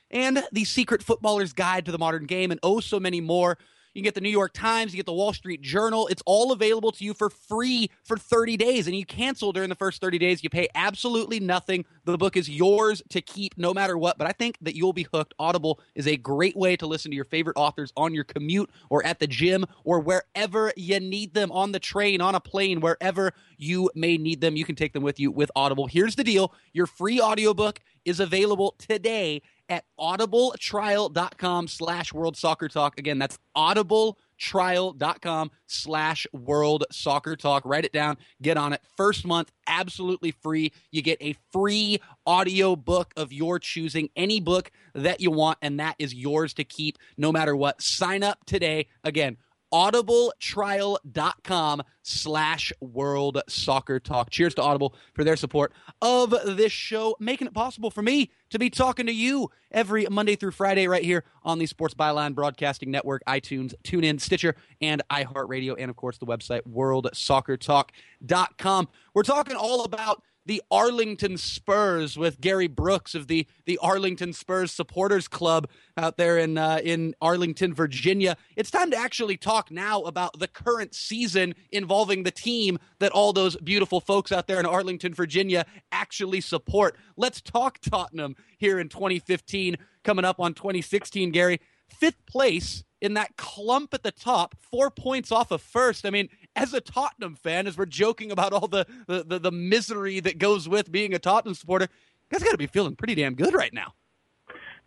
[0.09, 3.59] and the Secret Footballer's Guide to the Modern Game, and oh, so many more.
[3.97, 6.05] You get the New York Times, you get the Wall Street Journal.
[6.05, 8.85] It's all available to you for free for 30 days.
[8.85, 10.43] And you cancel during the first 30 days.
[10.43, 11.83] You pay absolutely nothing.
[12.05, 14.19] The book is yours to keep no matter what.
[14.19, 15.33] But I think that you'll be hooked.
[15.39, 19.03] Audible is a great way to listen to your favorite authors on your commute or
[19.03, 23.33] at the gym or wherever you need them on the train, on a plane, wherever
[23.57, 24.55] you may need them.
[24.55, 25.87] You can take them with you with Audible.
[25.87, 32.97] Here's the deal your free audiobook is available today at audibletrial.com slash world soccer talk.
[32.97, 37.63] Again, that's audibletrial.com slash world soccer talk.
[37.65, 38.81] Write it down, get on it.
[38.95, 40.71] First month, absolutely free.
[40.91, 45.79] You get a free audio book of your choosing, any book that you want, and
[45.79, 47.81] that is yours to keep no matter what.
[47.81, 48.87] Sign up today.
[49.03, 49.37] Again,
[49.73, 54.29] audibletrial.com slash world soccer talk.
[54.29, 58.59] Cheers to audible for their support of this show making it possible for me to
[58.59, 62.91] be talking to you every monday through friday right here on the sports byline broadcasting
[62.91, 69.83] network itunes tunein stitcher and iheartradio and of course the website worldsoccertalk.com we're talking all
[69.83, 76.15] about the Arlington Spurs with Gary Brooks of the the Arlington Spurs Supporters Club out
[76.15, 78.37] there in uh, in Arlington, Virginia.
[78.55, 83.33] It's time to actually talk now about the current season involving the team that all
[83.33, 86.95] those beautiful folks out there in Arlington, Virginia actually support.
[87.17, 91.59] Let's talk Tottenham here in 2015 coming up on 2016, Gary.
[91.89, 96.05] Fifth place in that clump at the top, four points off of first.
[96.05, 99.51] I mean, as a Tottenham fan, as we're joking about all the the, the, the
[99.51, 101.87] misery that goes with being a Tottenham supporter,
[102.31, 103.93] guys got to be feeling pretty damn good right now.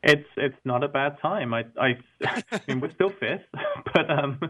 [0.02, 1.52] It's it's not a bad time.
[1.54, 3.44] I I, I mean we're still fifth,
[3.94, 4.40] but um,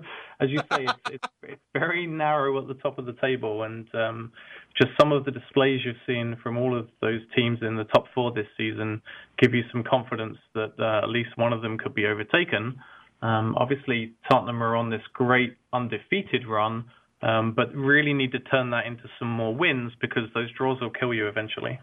[0.41, 3.93] as you say, it's, it's it's very narrow at the top of the table, and
[3.95, 4.33] um,
[4.81, 8.05] just some of the displays you've seen from all of those teams in the top
[8.15, 9.03] four this season
[9.39, 12.79] give you some confidence that uh, at least one of them could be overtaken.
[13.23, 16.85] Um, obviously, Tottenham are on this great undefeated run,
[17.23, 20.91] um, but really need to turn that into some more wins because those draws will
[20.91, 21.79] kill you eventually.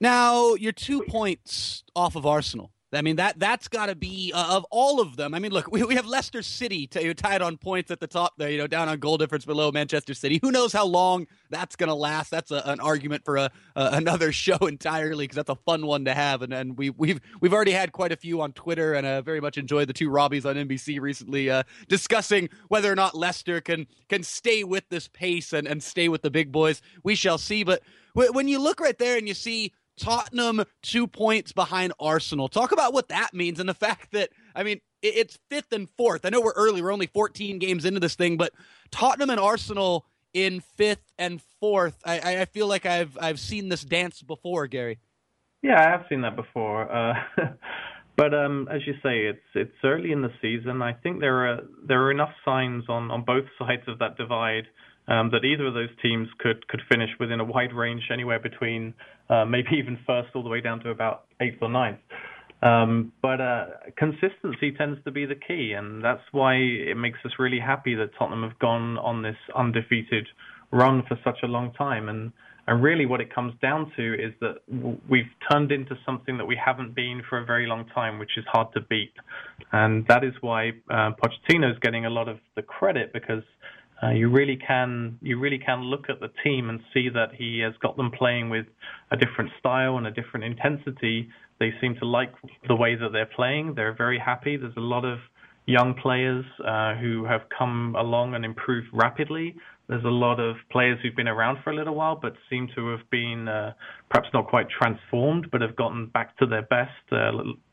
[0.00, 2.72] Now you're two points off of Arsenal.
[2.92, 5.34] I mean that that's got to be uh, of all of them.
[5.34, 8.34] I mean, look, we, we have Leicester City to, tied on points at the top
[8.36, 10.38] there, you know, down on goal difference below Manchester City.
[10.42, 12.30] Who knows how long that's going to last?
[12.30, 16.14] That's a, an argument for a, another show entirely because that's a fun one to
[16.14, 16.42] have.
[16.42, 19.40] And and we we've we've already had quite a few on Twitter, and uh, very
[19.40, 23.86] much enjoyed the two Robbies on NBC recently uh, discussing whether or not Leicester can
[24.08, 26.82] can stay with this pace and and stay with the big boys.
[27.02, 27.64] We shall see.
[27.64, 27.82] But
[28.14, 29.72] when you look right there and you see
[30.02, 32.48] Tottenham two points behind Arsenal.
[32.48, 36.24] Talk about what that means and the fact that, I mean, it's fifth and fourth.
[36.24, 38.52] I know we're early; we're only 14 games into this thing, but
[38.90, 42.00] Tottenham and Arsenal in fifth and fourth.
[42.04, 44.98] I, I feel like I've I've seen this dance before, Gary.
[45.62, 46.90] Yeah, I have seen that before.
[46.90, 47.14] Uh,
[48.16, 50.82] but um, as you say, it's it's early in the season.
[50.82, 54.66] I think there are there are enough signs on, on both sides of that divide
[55.08, 58.94] um, that either of those teams could could finish within a wide range, anywhere between
[59.28, 61.98] uh, maybe even first all the way down to about eighth or ninth.
[62.62, 63.64] Um, but uh,
[63.96, 68.10] consistency tends to be the key, and that's why it makes us really happy that
[68.16, 70.28] Tottenham have gone on this undefeated
[70.70, 72.08] run for such a long time.
[72.08, 72.32] And
[72.68, 74.58] and really, what it comes down to is that
[75.08, 78.44] we've turned into something that we haven't been for a very long time, which is
[78.52, 79.12] hard to beat.
[79.72, 83.42] And that is why uh, Pochettino is getting a lot of the credit because
[84.02, 87.60] uh, you really can you really can look at the team and see that he
[87.60, 88.66] has got them playing with
[89.10, 91.28] a different style and a different intensity.
[91.60, 92.32] They seem to like
[92.66, 93.74] the way that they're playing.
[93.74, 94.56] They're very happy.
[94.56, 95.18] There's a lot of
[95.66, 99.54] young players uh, who have come along and improved rapidly.
[99.88, 102.88] There's a lot of players who've been around for a little while but seem to
[102.88, 103.72] have been uh,
[104.10, 106.90] perhaps not quite transformed, but have gotten back to their best.
[107.12, 107.30] Uh,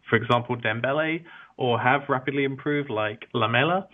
[0.09, 1.23] for example, Dembele,
[1.57, 3.87] or have rapidly improved, like Lamela.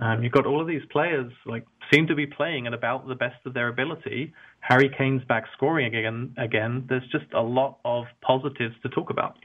[0.00, 3.14] Um, you've got all of these players like seem to be playing at about the
[3.14, 4.32] best of their ability.
[4.60, 6.34] Harry Kane's back scoring again.
[6.38, 9.36] Again, there's just a lot of positives to talk about.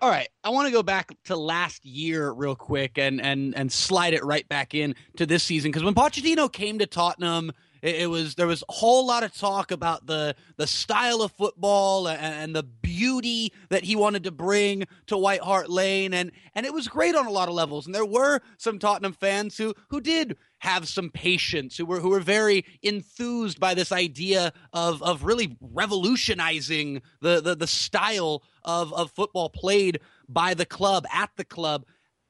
[0.00, 3.72] All right, I want to go back to last year real quick and and and
[3.72, 7.50] slide it right back in to this season because when Pochettino came to Tottenham
[7.82, 11.32] it, it, was there was a whole lot of talk about the the style of
[11.32, 16.32] football and, and, the beauty that he wanted to bring to White Hart Lane, and
[16.54, 17.86] and it was great on a lot of levels.
[17.86, 22.10] And there were some Tottenham fans who who did have some patience, who were who
[22.10, 28.92] were very enthused by this idea of of really revolutionizing the the, the style of
[28.92, 31.84] of football played by the club at the club,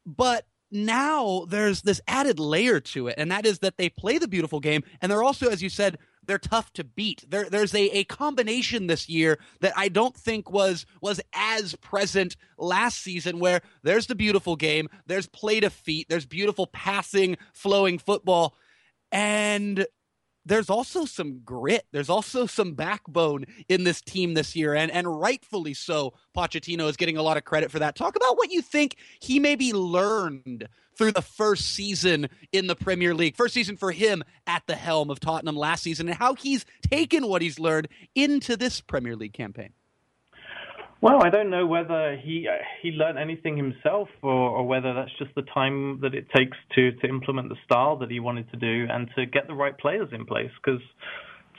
[0.06, 4.28] but now there's this added layer to it, and that is that they play the
[4.28, 7.24] beautiful game, and they're also, as you said, they're tough to beat.
[7.28, 12.36] There, there's a, a combination this year that I don't think was was as present
[12.58, 17.98] last season, where there's the beautiful game, there's play to feet, there's beautiful passing, flowing
[17.98, 18.54] football,
[19.10, 19.86] and
[20.48, 21.86] there's also some grit.
[21.92, 26.14] There's also some backbone in this team this year, and and rightfully so.
[26.36, 27.94] Pochettino is getting a lot of credit for that.
[27.94, 33.14] Talk about what you think he maybe learned through the first season in the Premier
[33.14, 36.64] League, first season for him at the helm of Tottenham last season, and how he's
[36.90, 39.72] taken what he's learned into this Premier League campaign.
[41.00, 42.48] Well, I don't know whether he
[42.82, 46.90] he learned anything himself, or, or whether that's just the time that it takes to
[46.90, 50.08] to implement the style that he wanted to do and to get the right players
[50.12, 50.50] in place.
[50.60, 50.80] Because,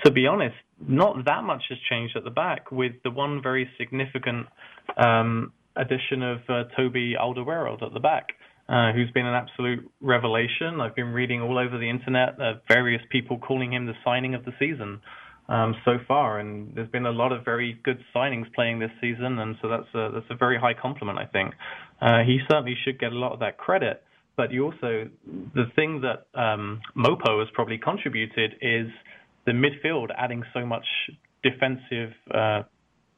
[0.04, 3.70] to be honest, not that much has changed at the back, with the one very
[3.78, 4.48] significant
[4.98, 8.28] um, addition of uh, Toby Alderweireld at the back.
[8.68, 10.80] Uh, who's been an absolute revelation.
[10.80, 14.46] I've been reading all over the internet uh, various people calling him the signing of
[14.46, 15.02] the season
[15.50, 19.40] um, so far, and there's been a lot of very good signings playing this season,
[19.40, 21.56] and so that's a, that's a very high compliment, I think.
[22.00, 24.04] Uh, he certainly should get a lot of that credit,
[24.38, 25.10] but you also
[25.56, 28.88] the thing that um, Mopo has probably contributed is
[29.46, 30.86] the midfield adding so much
[31.42, 32.62] defensive uh,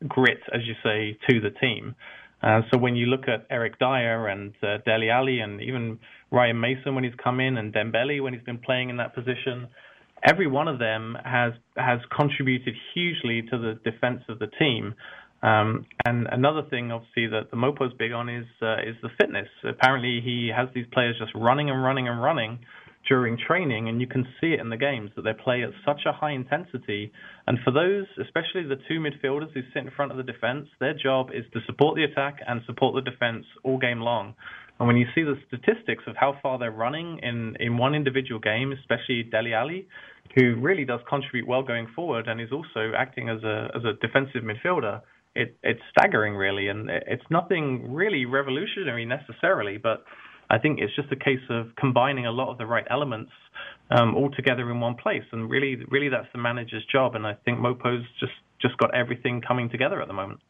[0.08, 1.96] grit, as you say, to the team.
[2.42, 6.00] Uh, so when you look at Eric Dier and uh, Dele Alli and even
[6.32, 9.68] Ryan Mason when he's come in and Dembele when he's been playing in that position,
[10.24, 14.94] every one of them has has contributed hugely to the defense of the team.
[15.44, 19.48] Um, and another thing, obviously, that the Mopo's big on is uh, is the fitness.
[19.64, 22.60] Apparently, he has these players just running and running and running
[23.10, 26.02] during training, and you can see it in the games that they play at such
[26.06, 27.12] a high intensity.
[27.48, 30.94] And for those, especially the two midfielders who sit in front of the defense, their
[30.94, 34.36] job is to support the attack and support the defense all game long.
[34.80, 38.40] And when you see the statistics of how far they're running in, in one individual
[38.40, 39.88] game, especially Dele Alli,
[40.36, 43.94] who really does contribute well going forward and is also acting as a as a
[44.06, 45.02] defensive midfielder,
[45.36, 50.04] it, it's staggering really, and it's nothing really revolutionary necessarily, but
[50.50, 53.32] I think it's just a case of combining a lot of the right elements
[53.90, 57.16] um, all together in one place, and really, really that's the manager's job.
[57.16, 60.42] And I think Mopo's just just got everything coming together at the moment.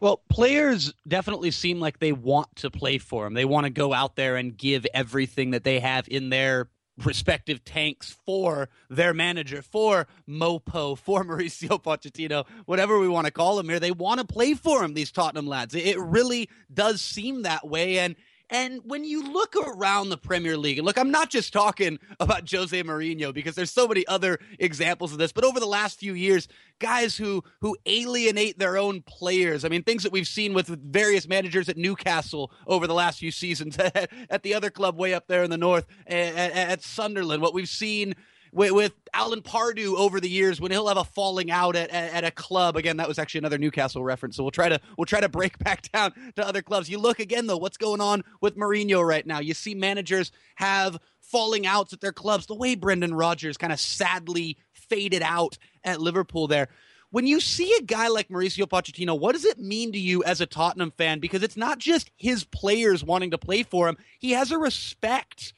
[0.00, 3.34] Well, players definitely seem like they want to play for him.
[3.34, 6.68] They want to go out there and give everything that they have in their
[7.04, 13.58] respective tanks for their manager, for Mopo, for Mauricio Pochettino, whatever we want to call
[13.58, 13.80] him here.
[13.80, 15.74] They want to play for him, these Tottenham lads.
[15.74, 17.98] It really does seem that way.
[17.98, 18.16] And
[18.50, 22.50] And when you look around the Premier League, and look, I'm not just talking about
[22.50, 26.14] Jose Mourinho because there's so many other examples of this, but over the last few
[26.14, 29.64] years, guys who who alienate their own players.
[29.64, 33.30] I mean, things that we've seen with various managers at Newcastle over the last few
[33.30, 33.78] seasons,
[34.30, 37.42] at the other club way up there in the north, at, at Sunderland.
[37.42, 38.14] What we've seen
[38.52, 42.12] with, with Alan Pardew over the years when he'll have a falling out at, at,
[42.12, 42.76] at, a club.
[42.76, 44.36] Again, that was actually another Newcastle reference.
[44.36, 46.88] So we'll try to we'll try to break back down to other clubs.
[46.88, 49.40] You look again though, what's going on with Mourinho right now?
[49.40, 53.80] You see managers have falling outs at their clubs, the way Brendan Rodgers kind of
[53.80, 56.68] sadly faded out at Liverpool there.
[57.10, 60.42] When you see a guy like Mauricio Pochettino, what does it mean to you as
[60.42, 61.20] a Tottenham fan?
[61.20, 63.96] Because it's not just his players wanting to play for him.
[64.18, 65.54] He has a respect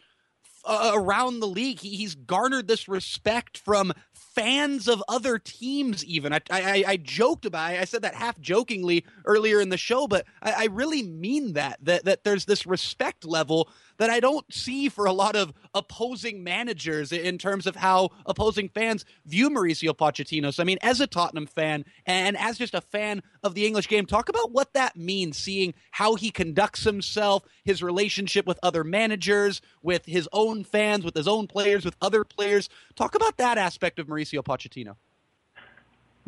[0.65, 1.81] uh, around the league.
[1.81, 6.05] He, he's garnered this respect from fans of other teams.
[6.05, 7.75] Even I, I, I joked about.
[7.75, 7.81] It.
[7.81, 11.79] I said that half jokingly earlier in the show, but I, I really mean that.
[11.83, 13.69] That that there's this respect level
[14.01, 18.71] that I don't see for a lot of opposing managers in terms of how opposing
[18.71, 20.55] fans view Mauricio Pochettino.
[20.55, 23.89] So, I mean, as a Tottenham fan and as just a fan of the English
[23.89, 28.85] game, talk about what that means, seeing how he conducts himself, his relationship with other
[28.85, 32.71] managers, with his own fans, with his own players, with other players.
[32.97, 34.97] Talk about that aspect of Mauricio Pochettino.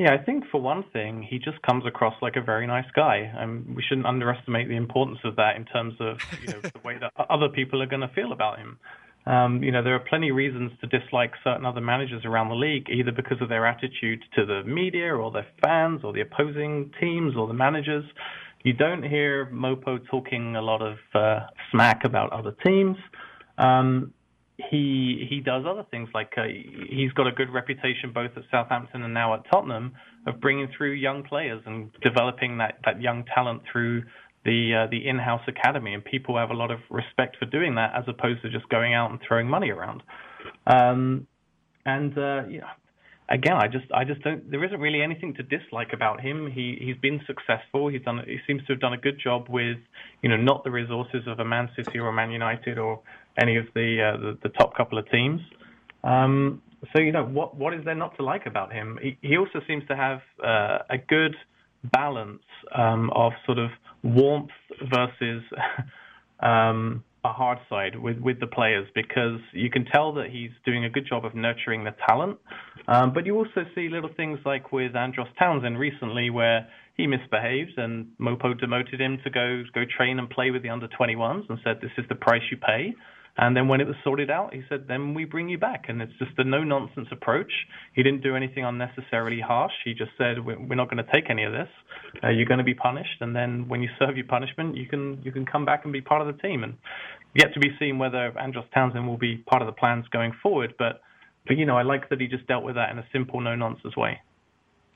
[0.03, 3.33] Yeah, I think for one thing, he just comes across like a very nice guy.
[3.39, 6.99] Um, we shouldn't underestimate the importance of that in terms of you know the way
[6.99, 8.81] that other people are going to feel about him.
[9.27, 12.57] Um, you know, there are plenty of reasons to dislike certain other managers around the
[12.57, 16.91] league, either because of their attitude to the media or their fans or the opposing
[16.99, 18.05] teams or the managers.
[18.65, 22.97] You don't hear Mopo talking a lot of uh, smack about other teams.
[23.57, 24.13] Um,
[24.71, 26.45] he he does other things like uh,
[26.89, 29.93] he's got a good reputation both at Southampton and now at Tottenham
[30.27, 34.03] of bringing through young players and developing that that young talent through
[34.45, 35.95] the uh, the in-house academy.
[35.95, 38.95] And people have a lot of respect for doing that as opposed to just going
[38.95, 40.03] out and throwing money around.
[40.67, 41.27] Um,
[41.85, 42.67] and uh, know,
[43.29, 46.51] again I just I just don't there isn't really anything to dislike about him.
[46.51, 47.89] He he's been successful.
[47.89, 49.79] He's done he seems to have done a good job with
[50.23, 53.01] you know not the resources of a Man City or a Man United or
[53.41, 55.41] any of the uh, the, the, top couple of teams.
[56.05, 56.63] Um,
[56.93, 58.99] so you know what what is there not to like about him?
[59.01, 61.35] He, he also seems to have uh, a good
[61.93, 62.43] balance
[62.75, 63.71] um, of sort of
[64.03, 64.51] warmth
[64.93, 65.43] versus
[66.41, 70.85] um, a hard side with with the players because you can tell that he's doing
[70.85, 72.39] a good job of nurturing the talent.
[72.89, 77.79] Um, but you also see little things like with Andros Townsend recently where he misbehaved
[77.79, 81.59] and Mopo demoted him to go go train and play with the under 21s and
[81.63, 82.95] said this is the price you pay.
[83.39, 85.87] And then when it was sorted out, he said, then we bring you back.
[85.89, 87.51] And it's just a no nonsense approach.
[87.95, 89.73] He didn't do anything unnecessarily harsh.
[89.85, 91.69] He just said, we're not going to take any of this.
[92.23, 93.21] Uh, you're going to be punished.
[93.21, 96.03] And then when you serve your punishment, you can you can come back and be
[96.03, 96.63] part of the team.
[96.63, 96.75] And
[97.35, 100.75] yet to be seen whether Andros Townsend will be part of the plans going forward.
[100.79, 101.01] But,
[101.47, 103.55] but you know, I like that he just dealt with that in a simple, no
[103.55, 104.21] nonsense way.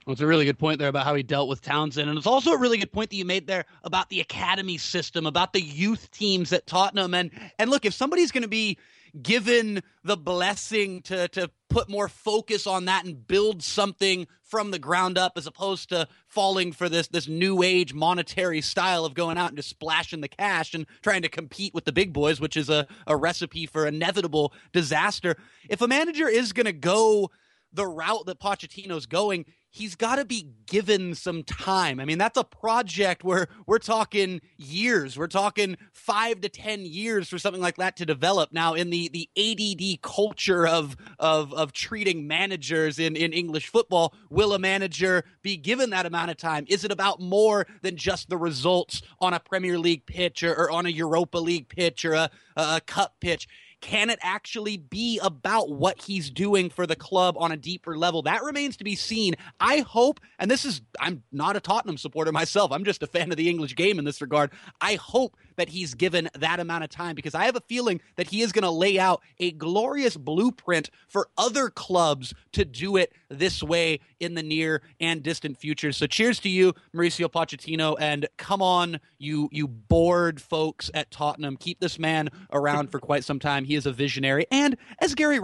[0.07, 2.09] Well, it's a really good point there about how he dealt with Townsend.
[2.09, 5.27] And it's also a really good point that you made there about the academy system,
[5.27, 7.13] about the youth teams at Tottenham.
[7.13, 8.79] And and look, if somebody's going to be
[9.21, 14.79] given the blessing to to put more focus on that and build something from the
[14.79, 19.37] ground up as opposed to falling for this this new age monetary style of going
[19.37, 22.57] out and just splashing the cash and trying to compete with the big boys, which
[22.57, 25.35] is a, a recipe for inevitable disaster.
[25.69, 27.33] If a manager is going to go
[27.77, 32.01] the route that Pochettino's going, he's got to be given some time.
[32.01, 35.19] I mean, that's a project where we're talking years.
[35.19, 38.53] We're talking five to ten years for something like that to develop.
[38.53, 44.15] Now, in the the ADD culture of of of treating managers in in English football,
[44.31, 46.65] will a manager be given that amount of time?
[46.69, 50.71] Is it about more than just the results on a Premier League pitch or, or
[50.71, 53.47] on a Europa League pitch or a, a cup pitch?
[53.81, 58.23] Can it actually be about what he's doing for the club on a deeper level?
[58.23, 59.35] That remains to be seen.
[59.61, 62.73] I hope, and this is, I'm not a Tottenham supporter myself.
[62.73, 64.51] I'm just a fan of the English game in this regard.
[64.81, 68.29] I hope that he's given that amount of time because I have a feeling that
[68.29, 73.13] he is going to lay out a glorious blueprint for other clubs to do it
[73.29, 75.93] this way in the near and distant future.
[75.93, 81.57] So cheers to you, Mauricio Pochettino, and come on, you you bored folks at Tottenham.
[81.57, 83.65] Keep this man around for quite some time.
[83.65, 85.41] He is a visionary, and as Gary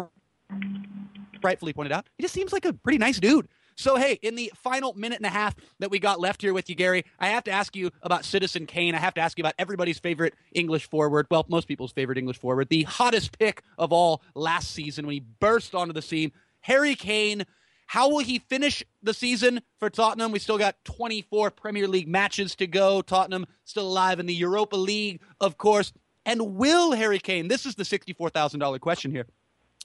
[1.43, 3.49] rightfully pointed out, he just seems like a pretty nice dude.
[3.77, 6.69] So, hey, in the final minute and a half that we got left here with
[6.69, 8.95] you, Gary, I have to ask you about Citizen Kane.
[8.95, 11.27] I have to ask you about everybody's favorite English forward.
[11.31, 12.69] Well, most people's favorite English forward.
[12.69, 16.33] The hottest pick of all last season when he burst onto the scene.
[16.61, 17.45] Harry Kane.
[17.87, 20.33] How will he finish the season for Tottenham?
[20.33, 23.03] We still got 24 Premier League matches to go.
[23.03, 25.93] Tottenham still alive in the Europa League, of course.
[26.25, 29.27] And will Harry Kane, this is the $64,000 question here,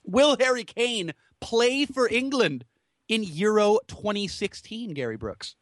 [0.04, 2.64] will Harry Kane play for England
[3.08, 5.56] in Euro 2016, Gary Brooks?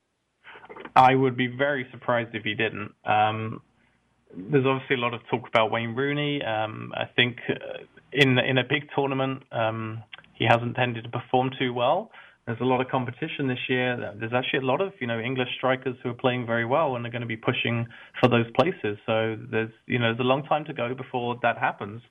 [0.95, 2.93] I would be very surprised if he didn't.
[3.05, 3.61] Um,
[4.35, 6.43] there's obviously a lot of talk about Wayne Rooney.
[6.43, 10.03] Um, I think uh, in in a big tournament, um,
[10.35, 12.11] he hasn't tended to perform too well.
[12.47, 14.15] There's a lot of competition this year.
[14.19, 17.07] There's actually a lot of you know English strikers who are playing very well and
[17.07, 17.87] are going to be pushing
[18.21, 18.99] for those places.
[19.07, 22.03] So there's you know there's a long time to go before that happens.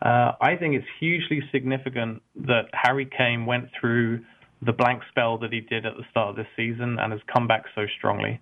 [0.00, 4.20] Uh, I think it's hugely significant that Harry Kane went through
[4.62, 7.46] the blank spell that he did at the start of this season and has come
[7.46, 8.40] back so strongly.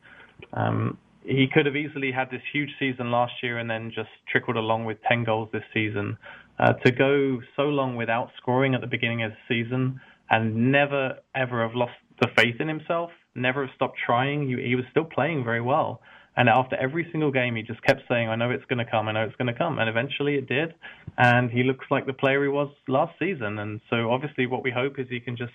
[0.52, 4.56] Um, he could have easily had this huge season last year and then just trickled
[4.56, 6.16] along with 10 goals this season.
[6.58, 10.00] Uh, to go so long without scoring at the beginning of the season
[10.30, 14.48] and never ever have lost the faith in himself, never have stopped trying.
[14.48, 16.00] He, he was still playing very well.
[16.36, 19.08] And after every single game, he just kept saying, I know it's going to come,
[19.08, 19.78] I know it's going to come.
[19.78, 20.74] And eventually it did.
[21.16, 23.58] And he looks like the player he was last season.
[23.58, 25.52] And so obviously what we hope is he can just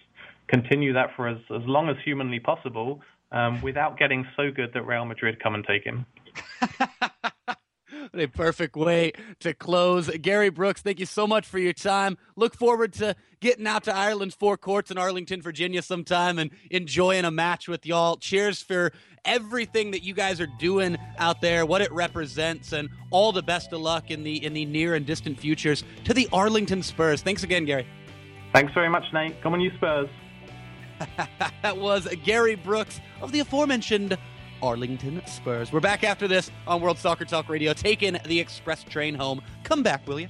[0.51, 4.85] continue that for as, as long as humanly possible um, without getting so good that
[4.85, 6.05] Real Madrid come and take him.
[8.13, 10.09] a perfect way to close.
[10.21, 12.17] Gary Brooks, thank you so much for your time.
[12.35, 17.25] Look forward to getting out to Ireland's Four Courts in Arlington, Virginia sometime and enjoying
[17.25, 18.17] a match with y'all.
[18.17, 18.91] Cheers for
[19.23, 23.71] everything that you guys are doing out there, what it represents, and all the best
[23.71, 27.21] of luck in the in the near and distant futures to the Arlington Spurs.
[27.21, 27.87] Thanks again, Gary.
[28.53, 29.41] Thanks very much, Nate.
[29.41, 30.09] Come on, you Spurs.
[31.61, 34.17] that was Gary Brooks of the aforementioned
[34.61, 35.71] Arlington Spurs.
[35.71, 39.41] We're back after this on World Soccer Talk Radio, taking the express train home.
[39.63, 40.27] Come back, will you?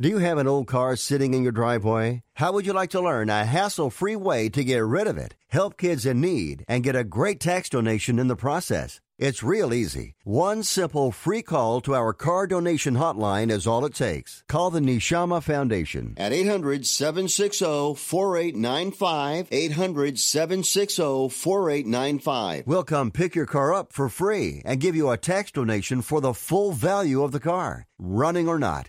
[0.00, 2.22] Do you have an old car sitting in your driveway?
[2.34, 5.36] How would you like to learn a hassle free way to get rid of it,
[5.48, 9.02] help kids in need, and get a great tax donation in the process?
[9.20, 10.14] It's real easy.
[10.24, 14.42] One simple free call to our car donation hotline is all it takes.
[14.48, 19.48] Call the Nishama Foundation at 800 760 4895.
[19.50, 22.66] 800 760 4895.
[22.66, 26.22] We'll come pick your car up for free and give you a tax donation for
[26.22, 28.88] the full value of the car, running or not.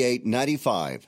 [0.03, 1.07] Eight ninety-five.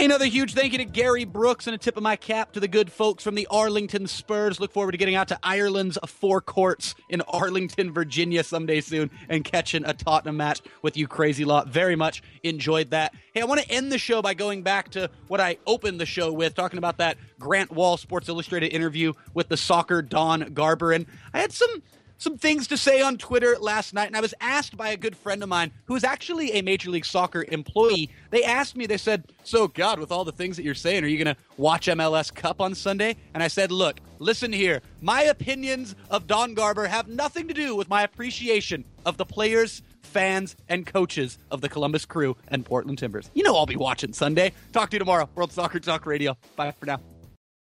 [0.00, 2.68] Another huge thank you to Gary Brooks and a tip of my cap to the
[2.68, 4.58] good folks from the Arlington Spurs.
[4.58, 9.44] Look forward to getting out to Ireland's four courts in Arlington, Virginia someday soon and
[9.44, 11.68] catching a Tottenham match with you crazy lot.
[11.68, 13.14] Very much enjoyed that.
[13.34, 16.06] Hey, I want to end the show by going back to what I opened the
[16.06, 20.92] show with, talking about that Grant Wahl Sports Illustrated interview with the soccer Don Garber.
[20.92, 21.82] And I had some
[22.20, 25.16] some things to say on Twitter last night, and I was asked by a good
[25.16, 28.10] friend of mine who is actually a Major League Soccer employee.
[28.28, 31.06] They asked me, they said, So, God, with all the things that you're saying, are
[31.06, 33.16] you going to watch MLS Cup on Sunday?
[33.32, 34.82] And I said, Look, listen here.
[35.00, 39.80] My opinions of Don Garber have nothing to do with my appreciation of the players,
[40.02, 43.30] fans, and coaches of the Columbus Crew and Portland Timbers.
[43.32, 44.52] You know I'll be watching Sunday.
[44.72, 45.26] Talk to you tomorrow.
[45.34, 46.36] World Soccer Talk Radio.
[46.54, 47.00] Bye for now.